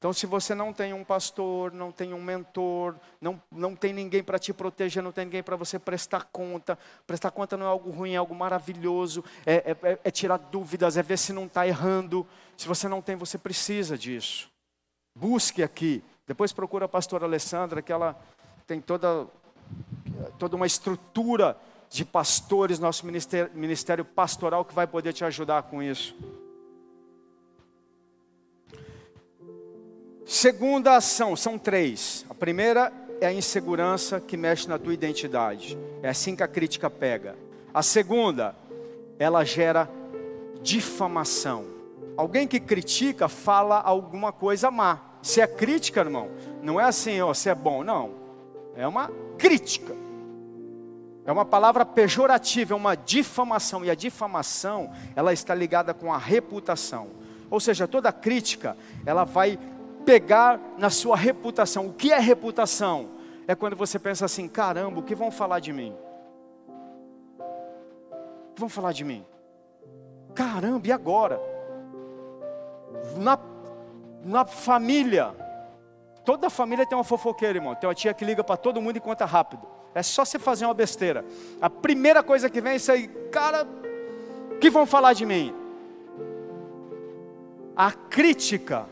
Então, 0.00 0.14
se 0.14 0.24
você 0.24 0.54
não 0.54 0.72
tem 0.72 0.94
um 0.94 1.04
pastor, 1.04 1.72
não 1.72 1.92
tem 1.92 2.14
um 2.14 2.22
mentor, 2.22 2.96
não, 3.20 3.40
não 3.52 3.76
tem 3.76 3.92
ninguém 3.92 4.22
para 4.22 4.38
te 4.38 4.50
proteger, 4.50 5.02
não 5.02 5.12
tem 5.12 5.26
ninguém 5.26 5.42
para 5.42 5.56
você 5.56 5.78
prestar 5.78 6.24
conta, 6.32 6.78
prestar 7.06 7.30
conta 7.30 7.54
não 7.54 7.66
é 7.66 7.68
algo 7.68 7.90
ruim, 7.90 8.14
é 8.14 8.16
algo 8.16 8.34
maravilhoso, 8.34 9.22
é, 9.44 9.56
é, 9.56 9.76
é, 9.82 9.98
é 10.02 10.10
tirar 10.10 10.38
dúvidas, 10.38 10.96
é 10.96 11.02
ver 11.02 11.18
se 11.18 11.34
não 11.34 11.44
está 11.44 11.66
errando. 11.66 12.26
Se 12.56 12.66
você 12.66 12.88
não 12.88 13.02
tem, 13.02 13.14
você 13.14 13.36
precisa 13.36 13.98
disso. 13.98 14.50
Busque 15.14 15.62
aqui. 15.62 16.02
Depois 16.26 16.50
procura 16.50 16.86
a 16.86 16.88
pastora 16.88 17.26
Alessandra, 17.26 17.82
que 17.82 17.92
ela 17.92 18.18
tem 18.66 18.80
toda, 18.80 19.26
toda 20.38 20.56
uma 20.56 20.66
estrutura 20.66 21.58
de 21.90 22.04
pastores, 22.04 22.78
nosso 22.78 23.04
ministério, 23.04 23.50
ministério 23.52 24.04
pastoral 24.04 24.64
que 24.64 24.72
vai 24.72 24.86
poder 24.86 25.12
te 25.12 25.24
ajudar 25.24 25.64
com 25.64 25.82
isso. 25.82 26.16
Segunda 30.24 30.96
ação, 30.96 31.34
são 31.34 31.58
três. 31.58 32.24
A 32.30 32.34
primeira 32.34 32.92
é 33.20 33.26
a 33.26 33.32
insegurança 33.32 34.20
que 34.20 34.36
mexe 34.36 34.68
na 34.68 34.78
tua 34.78 34.94
identidade. 34.94 35.76
É 36.00 36.08
assim 36.08 36.36
que 36.36 36.44
a 36.44 36.48
crítica 36.48 36.88
pega. 36.88 37.36
A 37.74 37.82
segunda, 37.82 38.54
ela 39.18 39.44
gera 39.44 39.90
difamação. 40.62 41.66
Alguém 42.16 42.46
que 42.46 42.60
critica 42.60 43.28
fala 43.28 43.80
alguma 43.80 44.30
coisa 44.30 44.70
má. 44.70 45.00
Se 45.22 45.40
é 45.40 45.46
crítica, 45.48 46.00
irmão, 46.00 46.30
não 46.62 46.80
é 46.80 46.84
assim, 46.84 47.20
ó, 47.20 47.34
se 47.34 47.48
é 47.48 47.54
bom, 47.54 47.82
não. 47.82 48.14
É 48.76 48.86
uma 48.86 49.10
crítica. 49.36 49.99
É 51.30 51.32
uma 51.32 51.44
palavra 51.44 51.86
pejorativa, 51.86 52.74
é 52.74 52.76
uma 52.76 52.96
difamação. 52.96 53.84
E 53.84 53.90
a 53.90 53.94
difamação, 53.94 54.90
ela 55.14 55.32
está 55.32 55.54
ligada 55.54 55.94
com 55.94 56.12
a 56.12 56.18
reputação. 56.18 57.10
Ou 57.48 57.60
seja, 57.60 57.86
toda 57.86 58.10
crítica, 58.10 58.76
ela 59.06 59.22
vai 59.22 59.56
pegar 60.04 60.58
na 60.76 60.90
sua 60.90 61.14
reputação. 61.14 61.86
O 61.86 61.92
que 61.92 62.12
é 62.12 62.18
reputação? 62.18 63.10
É 63.46 63.54
quando 63.54 63.76
você 63.76 63.96
pensa 63.96 64.24
assim: 64.24 64.48
caramba, 64.48 64.98
o 64.98 65.04
que 65.04 65.14
vão 65.14 65.30
falar 65.30 65.60
de 65.60 65.72
mim? 65.72 65.94
O 67.38 68.54
que 68.54 68.60
vão 68.60 68.68
falar 68.68 68.90
de 68.90 69.04
mim? 69.04 69.24
Caramba, 70.34 70.88
e 70.88 70.90
agora? 70.90 71.40
Na, 73.16 73.38
na 74.24 74.44
família, 74.44 75.32
toda 76.24 76.50
família 76.50 76.84
tem 76.84 76.98
uma 76.98 77.04
fofoqueira, 77.04 77.58
irmão. 77.58 77.76
Tem 77.76 77.86
uma 77.88 77.94
tia 77.94 78.12
que 78.12 78.24
liga 78.24 78.42
para 78.42 78.56
todo 78.56 78.82
mundo 78.82 78.96
e 78.96 79.00
conta 79.00 79.24
rápido. 79.24 79.78
É 79.94 80.02
só 80.02 80.24
você 80.24 80.38
fazer 80.38 80.64
uma 80.64 80.74
besteira. 80.74 81.24
A 81.60 81.68
primeira 81.68 82.22
coisa 82.22 82.48
que 82.48 82.60
vem 82.60 82.72
é 82.72 82.76
isso 82.76 82.92
aí, 82.92 83.08
cara, 83.30 83.66
que 84.60 84.70
vão 84.70 84.86
falar 84.86 85.12
de 85.12 85.26
mim? 85.26 85.54
A 87.74 87.90
crítica, 87.90 88.86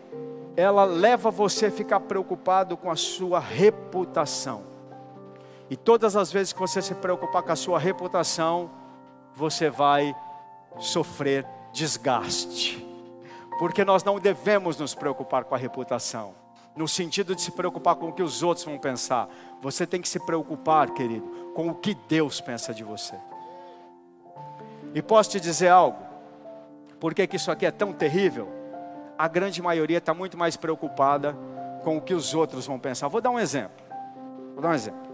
ela 0.57 0.85
leva 0.85 1.31
você 1.31 1.67
a 1.67 1.71
ficar 1.71 2.01
preocupado 2.01 2.77
com 2.77 2.91
a 2.91 2.97
sua 2.97 3.39
reputação. 3.39 4.63
E 5.71 5.77
todas 5.77 6.17
as 6.17 6.33
vezes 6.33 6.53
que 6.53 6.59
você 6.59 6.81
se 6.81 6.95
preocupar 6.95 7.43
com 7.43 7.53
a 7.53 7.57
sua 7.57 7.79
reputação, 7.79 8.71
você 9.35 9.69
vai 9.69 10.17
sofrer 10.79 11.47
desgaste. 11.73 12.85
Porque 13.59 13.85
nós 13.85 14.03
não 14.03 14.19
devemos 14.19 14.79
nos 14.79 14.95
preocupar 14.95 15.45
com 15.45 15.55
a 15.55 15.59
reputação 15.59 16.48
no 16.79 16.89
sentido 16.89 17.35
de 17.35 17.43
se 17.43 17.51
preocupar 17.51 17.97
com 17.97 18.09
o 18.09 18.13
que 18.13 18.23
os 18.23 18.43
outros 18.43 18.65
vão 18.65 18.79
pensar. 18.79 19.29
Você 19.61 19.87
tem 19.87 20.01
que 20.01 20.09
se 20.09 20.19
preocupar, 20.21 20.91
querido, 20.91 21.27
com 21.55 21.69
o 21.69 21.75
que 21.75 21.95
Deus 22.09 22.41
pensa 22.41 22.73
de 22.73 22.85
você. 22.85 23.17
E 24.95 25.03
posso 25.03 25.31
te 25.31 25.41
dizer 25.41 25.69
algo? 25.69 25.99
Por 26.99 27.13
que, 27.15 27.27
que 27.27 27.37
isso 27.37 27.51
aqui 27.51 27.67
é 27.67 27.71
tão 27.71 27.93
terrível? 27.93 28.59
a 29.19 29.27
grande 29.27 29.61
maioria 29.61 29.99
está 29.99 30.15
muito 30.15 30.39
mais 30.39 30.57
preocupada 30.57 31.37
com 31.83 31.97
o 31.97 32.01
que 32.01 32.15
os 32.15 32.35
outros 32.35 32.67
vão 32.67 32.79
pensar. 32.79 33.09
Vou 33.09 33.21
dar 33.21 33.31
um 33.31 33.39
exemplo. 33.39 33.85
Vou 34.53 34.63
dar 34.63 34.69
um 34.69 34.75
exemplo. 34.75 35.09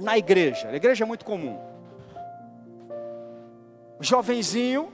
Na 0.00 0.16
igreja, 0.16 0.68
a 0.68 0.74
igreja 0.74 1.04
é 1.04 1.06
muito 1.06 1.22
comum. 1.22 1.60
O 4.00 4.02
jovenzinho 4.02 4.90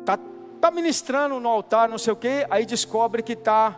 está 0.00 0.16
tá 0.60 0.70
ministrando 0.70 1.40
no 1.40 1.48
altar, 1.48 1.88
não 1.88 1.98
sei 1.98 2.12
o 2.12 2.16
quê, 2.16 2.46
aí 2.48 2.64
descobre 2.64 3.22
que 3.22 3.32
está 3.32 3.76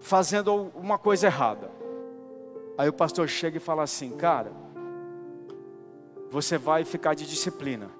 fazendo 0.00 0.70
uma 0.74 0.98
coisa 0.98 1.26
errada. 1.26 1.70
Aí 2.78 2.88
o 2.88 2.92
pastor 2.92 3.28
chega 3.28 3.56
e 3.56 3.60
fala 3.60 3.82
assim, 3.82 4.10
cara, 4.16 4.52
você 6.30 6.58
vai 6.58 6.84
ficar 6.84 7.14
de 7.14 7.26
disciplina. 7.26 7.90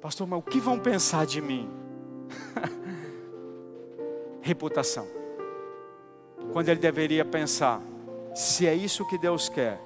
Pastor, 0.00 0.26
mas 0.26 0.38
o 0.38 0.42
que 0.42 0.60
vão 0.60 0.78
pensar 0.78 1.26
de 1.26 1.40
mim? 1.40 1.68
Reputação. 4.40 5.06
Quando 6.52 6.68
ele 6.68 6.80
deveria 6.80 7.24
pensar, 7.24 7.80
se 8.34 8.66
é 8.66 8.74
isso 8.74 9.06
que 9.06 9.18
Deus 9.18 9.48
quer, 9.48 9.80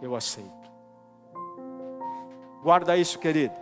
eu 0.00 0.16
aceito. 0.16 0.50
Guarda 2.62 2.96
isso, 2.96 3.18
querido. 3.18 3.54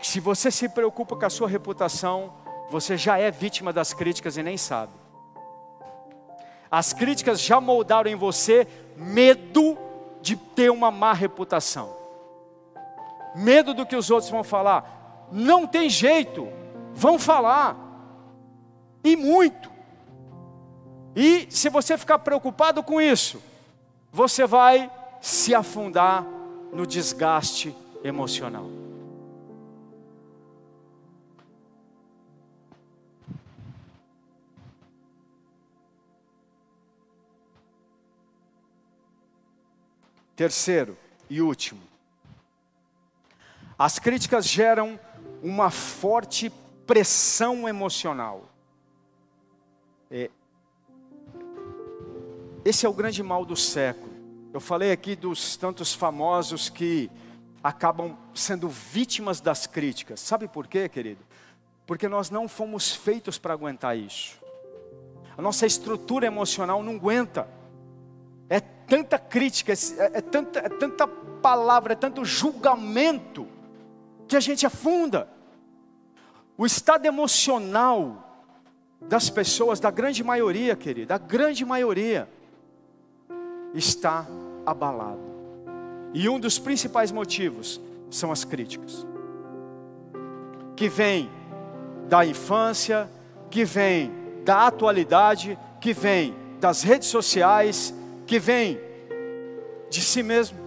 Se 0.00 0.20
você 0.20 0.50
se 0.50 0.68
preocupa 0.68 1.16
com 1.16 1.26
a 1.26 1.30
sua 1.30 1.48
reputação, 1.48 2.32
você 2.68 2.96
já 2.96 3.18
é 3.18 3.30
vítima 3.30 3.72
das 3.72 3.92
críticas 3.92 4.36
e 4.36 4.42
nem 4.42 4.56
sabe. 4.56 4.92
As 6.70 6.92
críticas 6.92 7.40
já 7.40 7.60
moldaram 7.60 8.10
em 8.10 8.14
você 8.14 8.66
medo 8.96 9.78
de 10.20 10.36
ter 10.36 10.70
uma 10.70 10.90
má 10.90 11.12
reputação, 11.12 11.96
medo 13.34 13.72
do 13.72 13.86
que 13.86 13.96
os 13.96 14.10
outros 14.10 14.30
vão 14.30 14.44
falar. 14.44 15.28
Não 15.32 15.66
tem 15.66 15.88
jeito, 15.88 16.48
vão 16.94 17.18
falar, 17.18 17.76
e 19.02 19.16
muito. 19.16 19.70
E 21.16 21.46
se 21.50 21.68
você 21.68 21.96
ficar 21.96 22.18
preocupado 22.18 22.82
com 22.82 23.00
isso, 23.00 23.42
você 24.12 24.46
vai 24.46 24.90
se 25.20 25.54
afundar 25.54 26.24
no 26.72 26.86
desgaste 26.86 27.74
emocional. 28.04 28.87
Terceiro 40.38 40.96
e 41.28 41.42
último, 41.42 41.80
as 43.76 43.98
críticas 43.98 44.46
geram 44.46 44.96
uma 45.42 45.68
forte 45.68 46.48
pressão 46.86 47.68
emocional. 47.68 48.48
É, 50.08 50.30
esse 52.64 52.86
é 52.86 52.88
o 52.88 52.92
grande 52.92 53.20
mal 53.20 53.44
do 53.44 53.56
século. 53.56 54.12
Eu 54.52 54.60
falei 54.60 54.92
aqui 54.92 55.16
dos 55.16 55.56
tantos 55.56 55.92
famosos 55.92 56.68
que 56.68 57.10
acabam 57.60 58.16
sendo 58.32 58.68
vítimas 58.68 59.40
das 59.40 59.66
críticas. 59.66 60.20
Sabe 60.20 60.46
por 60.46 60.68
quê, 60.68 60.88
querido? 60.88 61.26
Porque 61.84 62.06
nós 62.06 62.30
não 62.30 62.46
fomos 62.46 62.94
feitos 62.94 63.38
para 63.38 63.54
aguentar 63.54 63.98
isso. 63.98 64.38
A 65.36 65.42
nossa 65.42 65.66
estrutura 65.66 66.26
emocional 66.26 66.80
não 66.80 66.94
aguenta 66.94 67.57
tanta 68.88 69.18
crítica, 69.18 69.72
é, 69.72 70.18
é, 70.18 70.20
tanta, 70.20 70.58
é 70.60 70.68
tanta 70.68 71.06
palavra, 71.06 71.92
é 71.92 71.96
tanto 71.96 72.24
julgamento, 72.24 73.46
que 74.26 74.36
a 74.36 74.40
gente 74.40 74.66
afunda. 74.66 75.28
O 76.56 76.66
estado 76.66 77.06
emocional 77.06 78.24
das 79.00 79.30
pessoas, 79.30 79.78
da 79.78 79.90
grande 79.90 80.24
maioria, 80.24 80.74
querida, 80.74 81.06
da 81.06 81.18
grande 81.18 81.64
maioria, 81.64 82.28
está 83.74 84.26
abalado. 84.66 85.20
E 86.12 86.28
um 86.28 86.40
dos 86.40 86.58
principais 86.58 87.12
motivos 87.12 87.80
são 88.10 88.32
as 88.32 88.44
críticas, 88.44 89.06
que 90.74 90.88
vem 90.88 91.30
da 92.08 92.24
infância, 92.24 93.08
que 93.50 93.64
vem 93.64 94.10
da 94.44 94.66
atualidade, 94.66 95.58
que 95.80 95.92
vem 95.92 96.34
das 96.58 96.82
redes 96.82 97.08
sociais, 97.08 97.94
que 98.28 98.38
vem 98.38 98.78
de 99.88 100.02
si 100.02 100.22
mesmo. 100.22 100.58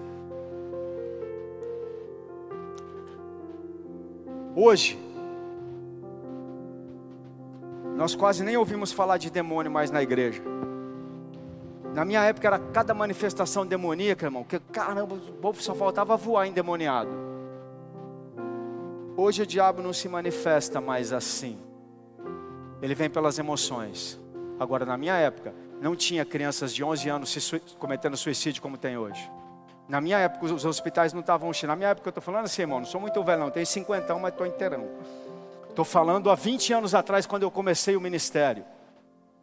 Hoje, 4.55 4.99
nós 7.95 8.15
quase 8.15 8.43
nem 8.43 8.57
ouvimos 8.57 8.91
falar 8.91 9.17
de 9.19 9.29
demônio 9.29 9.71
mais 9.71 9.91
na 9.91 10.01
igreja. 10.01 10.41
Na 11.93 12.03
minha 12.03 12.23
época 12.23 12.47
era 12.47 12.57
cada 12.57 12.95
manifestação 12.95 13.63
demoníaca, 13.63 14.25
irmão, 14.25 14.43
que 14.43 14.59
caramba, 14.59 15.13
o 15.13 15.33
povo 15.33 15.61
só 15.61 15.75
faltava 15.75 16.17
voar 16.17 16.47
endemoniado. 16.47 17.11
Hoje 19.15 19.43
o 19.43 19.45
diabo 19.45 19.83
não 19.83 19.93
se 19.93 20.09
manifesta 20.09 20.81
mais 20.81 21.13
assim. 21.13 21.59
Ele 22.81 22.95
vem 22.95 23.09
pelas 23.09 23.37
emoções. 23.37 24.19
Agora, 24.59 24.83
na 24.83 24.97
minha 24.97 25.15
época, 25.15 25.53
não 25.81 25.95
tinha 25.95 26.23
crianças 26.23 26.71
de 26.71 26.83
11 26.83 27.09
anos 27.09 27.29
se 27.31 27.59
cometendo 27.79 28.15
suicídio 28.15 28.61
como 28.61 28.77
tem 28.77 28.97
hoje. 28.97 29.29
Na 29.89 29.99
minha 29.99 30.19
época, 30.19 30.45
os 30.45 30.63
hospitais 30.63 31.11
não 31.11 31.21
estavam 31.21 31.51
cheios. 31.51 31.69
Na 31.69 31.75
minha 31.75 31.89
época, 31.89 32.07
eu 32.07 32.11
estou 32.11 32.21
falando 32.21 32.45
assim, 32.45 32.61
irmão, 32.61 32.79
não 32.79 32.85
sou 32.85 33.01
muito 33.01 33.21
velho, 33.23 33.41
não, 33.41 33.49
tenho 33.49 33.65
50, 33.65 34.15
mas 34.15 34.31
estou 34.31 34.45
inteirão. 34.45 34.87
Estou 35.67 35.83
falando 35.83 36.29
há 36.29 36.35
20 36.35 36.71
anos 36.73 36.93
atrás, 36.93 37.25
quando 37.25 37.43
eu 37.43 37.49
comecei 37.49 37.95
o 37.95 38.01
ministério. 38.01 38.63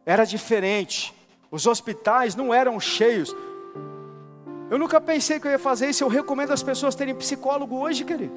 Era 0.07 0.25
diferente. 0.25 1.13
Os 1.51 1.67
hospitais 1.67 2.37
não 2.37 2.55
eram 2.55 2.79
cheios. 2.79 3.35
Eu 4.71 4.79
nunca 4.79 5.01
pensei 5.01 5.41
que 5.41 5.49
eu 5.49 5.51
ia 5.51 5.59
fazer 5.59 5.91
isso. 5.91 6.05
Eu 6.05 6.09
recomendo 6.09 6.53
as 6.53 6.63
pessoas 6.63 6.95
terem 6.95 7.17
psicólogo 7.17 7.77
hoje, 7.77 8.05
querido. 8.05 8.33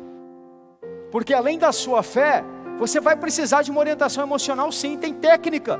Porque 1.12 1.36
além 1.36 1.60
da 1.60 1.72
sua 1.72 2.02
fé, 2.02 2.44
você 2.80 3.00
vai 3.00 3.16
precisar 3.16 3.62
de 3.62 3.70
uma 3.70 3.80
orientação 3.80 4.24
emocional, 4.24 4.72
sim, 4.72 4.98
tem 4.98 5.14
técnica 5.14 5.80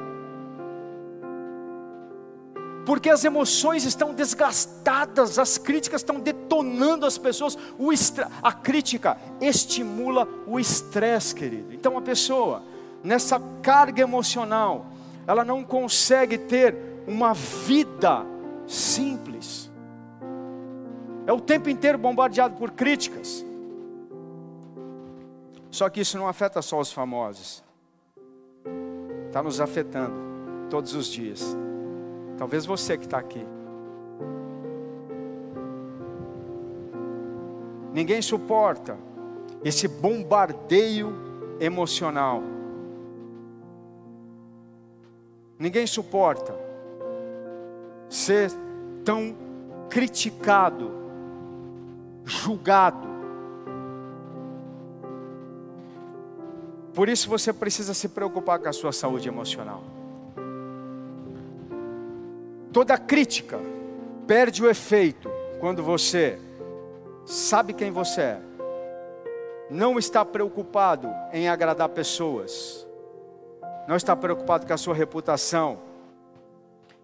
porque 2.92 3.10
as 3.10 3.24
emoções 3.24 3.86
estão 3.86 4.14
desgastadas, 4.14 5.40
as 5.40 5.58
críticas 5.58 6.02
estão 6.02 6.20
detonando 6.20 7.06
as 7.06 7.18
pessoas. 7.18 7.58
a 8.44 8.52
crítica 8.52 9.18
estimula 9.40 10.28
o 10.46 10.60
estresse, 10.60 11.34
querido. 11.34 11.74
Então, 11.74 11.98
a 11.98 12.02
pessoa, 12.02 12.62
nessa 13.02 13.42
carga 13.62 14.02
emocional, 14.02 14.88
ela 15.26 15.46
não 15.46 15.64
consegue 15.64 16.38
ter 16.38 16.76
uma 17.08 17.34
vida 17.34 18.26
simples. 18.68 19.72
É 21.26 21.32
o 21.32 21.40
tempo 21.40 21.70
inteiro 21.70 21.98
bombardeado 21.98 22.58
por 22.58 22.72
críticas. 22.72 23.46
Só 25.70 25.88
que 25.88 26.02
isso 26.02 26.18
não 26.18 26.28
afeta 26.28 26.62
só 26.62 26.78
os 26.78 26.92
famosos, 26.92 27.64
está 29.28 29.42
nos 29.42 29.62
afetando 29.62 30.14
todos 30.70 30.94
os 30.94 31.08
dias. 31.08 31.56
Talvez 32.42 32.66
você 32.66 32.98
que 32.98 33.06
está 33.06 33.20
aqui. 33.20 33.46
Ninguém 37.94 38.20
suporta 38.20 38.98
esse 39.64 39.88
bombardeio 39.88 41.14
emocional. 41.60 42.42
Ninguém 45.60 45.86
suporta 45.86 46.56
ser 48.10 48.52
tão 49.06 49.36
criticado, 49.88 50.90
julgado. 52.26 53.08
Por 56.92 57.08
isso 57.08 57.30
você 57.30 57.54
precisa 57.54 57.94
se 57.94 58.10
preocupar 58.10 58.58
com 58.58 58.68
a 58.68 58.74
sua 58.74 58.92
saúde 58.92 59.28
emocional. 59.28 60.01
Toda 62.72 62.98
crítica 62.98 63.60
perde 64.26 64.64
o 64.64 64.70
efeito 64.70 65.30
quando 65.60 65.84
você 65.84 66.40
sabe 67.26 67.74
quem 67.74 67.92
você 67.92 68.22
é, 68.22 68.42
não 69.70 70.00
está 70.00 70.24
preocupado 70.24 71.10
em 71.34 71.50
agradar 71.50 71.90
pessoas, 71.90 72.88
não 73.88 73.96
está 73.96 74.16
preocupado 74.16 74.66
com 74.66 74.74
a 74.74 74.78
sua 74.78 74.96
reputação, 74.96 75.80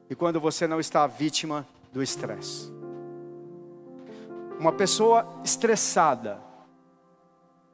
e 0.10 0.16
quando 0.16 0.40
você 0.40 0.68
não 0.68 0.80
está 0.80 1.06
vítima 1.06 1.68
do 1.92 2.02
estresse. 2.02 2.72
Uma 4.58 4.72
pessoa 4.72 5.28
estressada, 5.44 6.40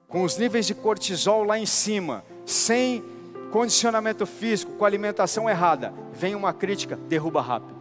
com 0.07 0.23
os 0.23 0.37
níveis 0.37 0.65
de 0.65 0.73
cortisol 0.73 1.43
lá 1.43 1.59
em 1.59 1.65
cima, 1.65 2.23
sem 2.45 3.03
condicionamento 3.51 4.25
físico, 4.25 4.73
com 4.73 4.83
alimentação 4.83 5.47
errada, 5.47 5.93
vem 6.11 6.33
uma 6.35 6.53
crítica, 6.53 6.95
derruba 6.95 7.41
rápido 7.41 7.72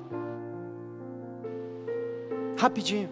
rapidinho. 2.62 3.10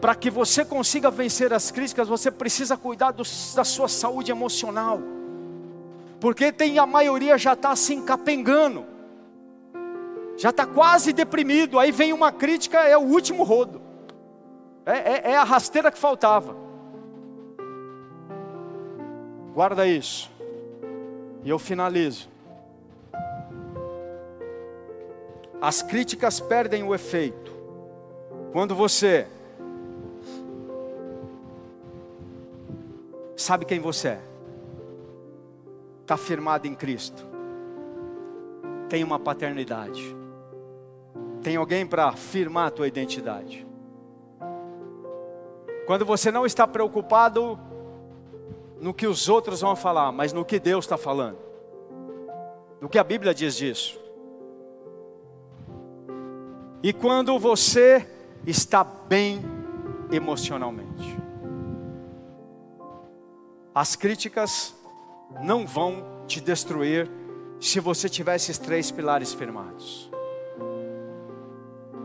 para 0.00 0.14
que 0.14 0.30
você 0.30 0.64
consiga 0.64 1.10
vencer 1.10 1.52
as 1.52 1.70
críticas, 1.70 2.08
você 2.08 2.30
precisa 2.30 2.74
cuidar 2.74 3.10
do, 3.10 3.22
da 3.54 3.64
sua 3.64 3.86
saúde 3.86 4.30
emocional. 4.30 4.98
Porque 6.18 6.50
tem 6.50 6.78
a 6.78 6.86
maioria 6.86 7.36
já 7.36 7.52
está 7.52 7.70
assim 7.70 8.02
capengando, 8.02 8.86
já 10.38 10.48
está 10.48 10.64
quase 10.64 11.12
deprimido. 11.12 11.78
Aí 11.78 11.92
vem 11.92 12.14
uma 12.14 12.32
crítica, 12.32 12.78
é 12.78 12.96
o 12.96 13.02
último 13.02 13.42
rodo, 13.42 13.82
é, 14.86 14.96
é, 14.96 15.30
é 15.32 15.36
a 15.36 15.44
rasteira 15.44 15.92
que 15.92 15.98
faltava. 15.98 16.56
Guarda 19.52 19.86
isso, 19.86 20.30
e 21.44 21.50
eu 21.50 21.58
finalizo. 21.58 22.26
As 25.60 25.82
críticas 25.82 26.40
perdem 26.40 26.82
o 26.82 26.94
efeito 26.94 27.59
quando 28.52 28.74
você 28.74 29.28
sabe 33.36 33.64
quem 33.64 33.80
você 33.80 34.08
é, 34.08 34.20
está 36.02 36.16
firmado 36.16 36.66
em 36.66 36.74
Cristo, 36.74 37.26
tem 38.88 39.04
uma 39.04 39.18
paternidade, 39.18 40.16
tem 41.42 41.56
alguém 41.56 41.86
para 41.86 42.12
firmar 42.12 42.66
a 42.66 42.70
tua 42.70 42.88
identidade. 42.88 43.66
Quando 45.86 46.04
você 46.04 46.30
não 46.30 46.44
está 46.44 46.66
preocupado 46.66 47.58
no 48.80 48.92
que 48.92 49.06
os 49.06 49.28
outros 49.28 49.60
vão 49.60 49.76
falar, 49.76 50.10
mas 50.10 50.32
no 50.32 50.44
que 50.44 50.58
Deus 50.58 50.84
está 50.84 50.98
falando, 50.98 51.38
no 52.80 52.88
que 52.88 52.98
a 52.98 53.04
Bíblia 53.04 53.32
diz 53.32 53.54
disso. 53.56 54.00
E 56.82 56.92
quando 56.92 57.38
você 57.38 58.19
está 58.46 58.82
bem 58.82 59.42
emocionalmente. 60.10 61.16
As 63.74 63.94
críticas 63.94 64.74
não 65.42 65.66
vão 65.66 66.24
te 66.26 66.40
destruir 66.40 67.10
se 67.60 67.78
você 67.78 68.08
tiver 68.08 68.36
esses 68.36 68.58
três 68.58 68.90
pilares 68.90 69.32
firmados. 69.32 70.09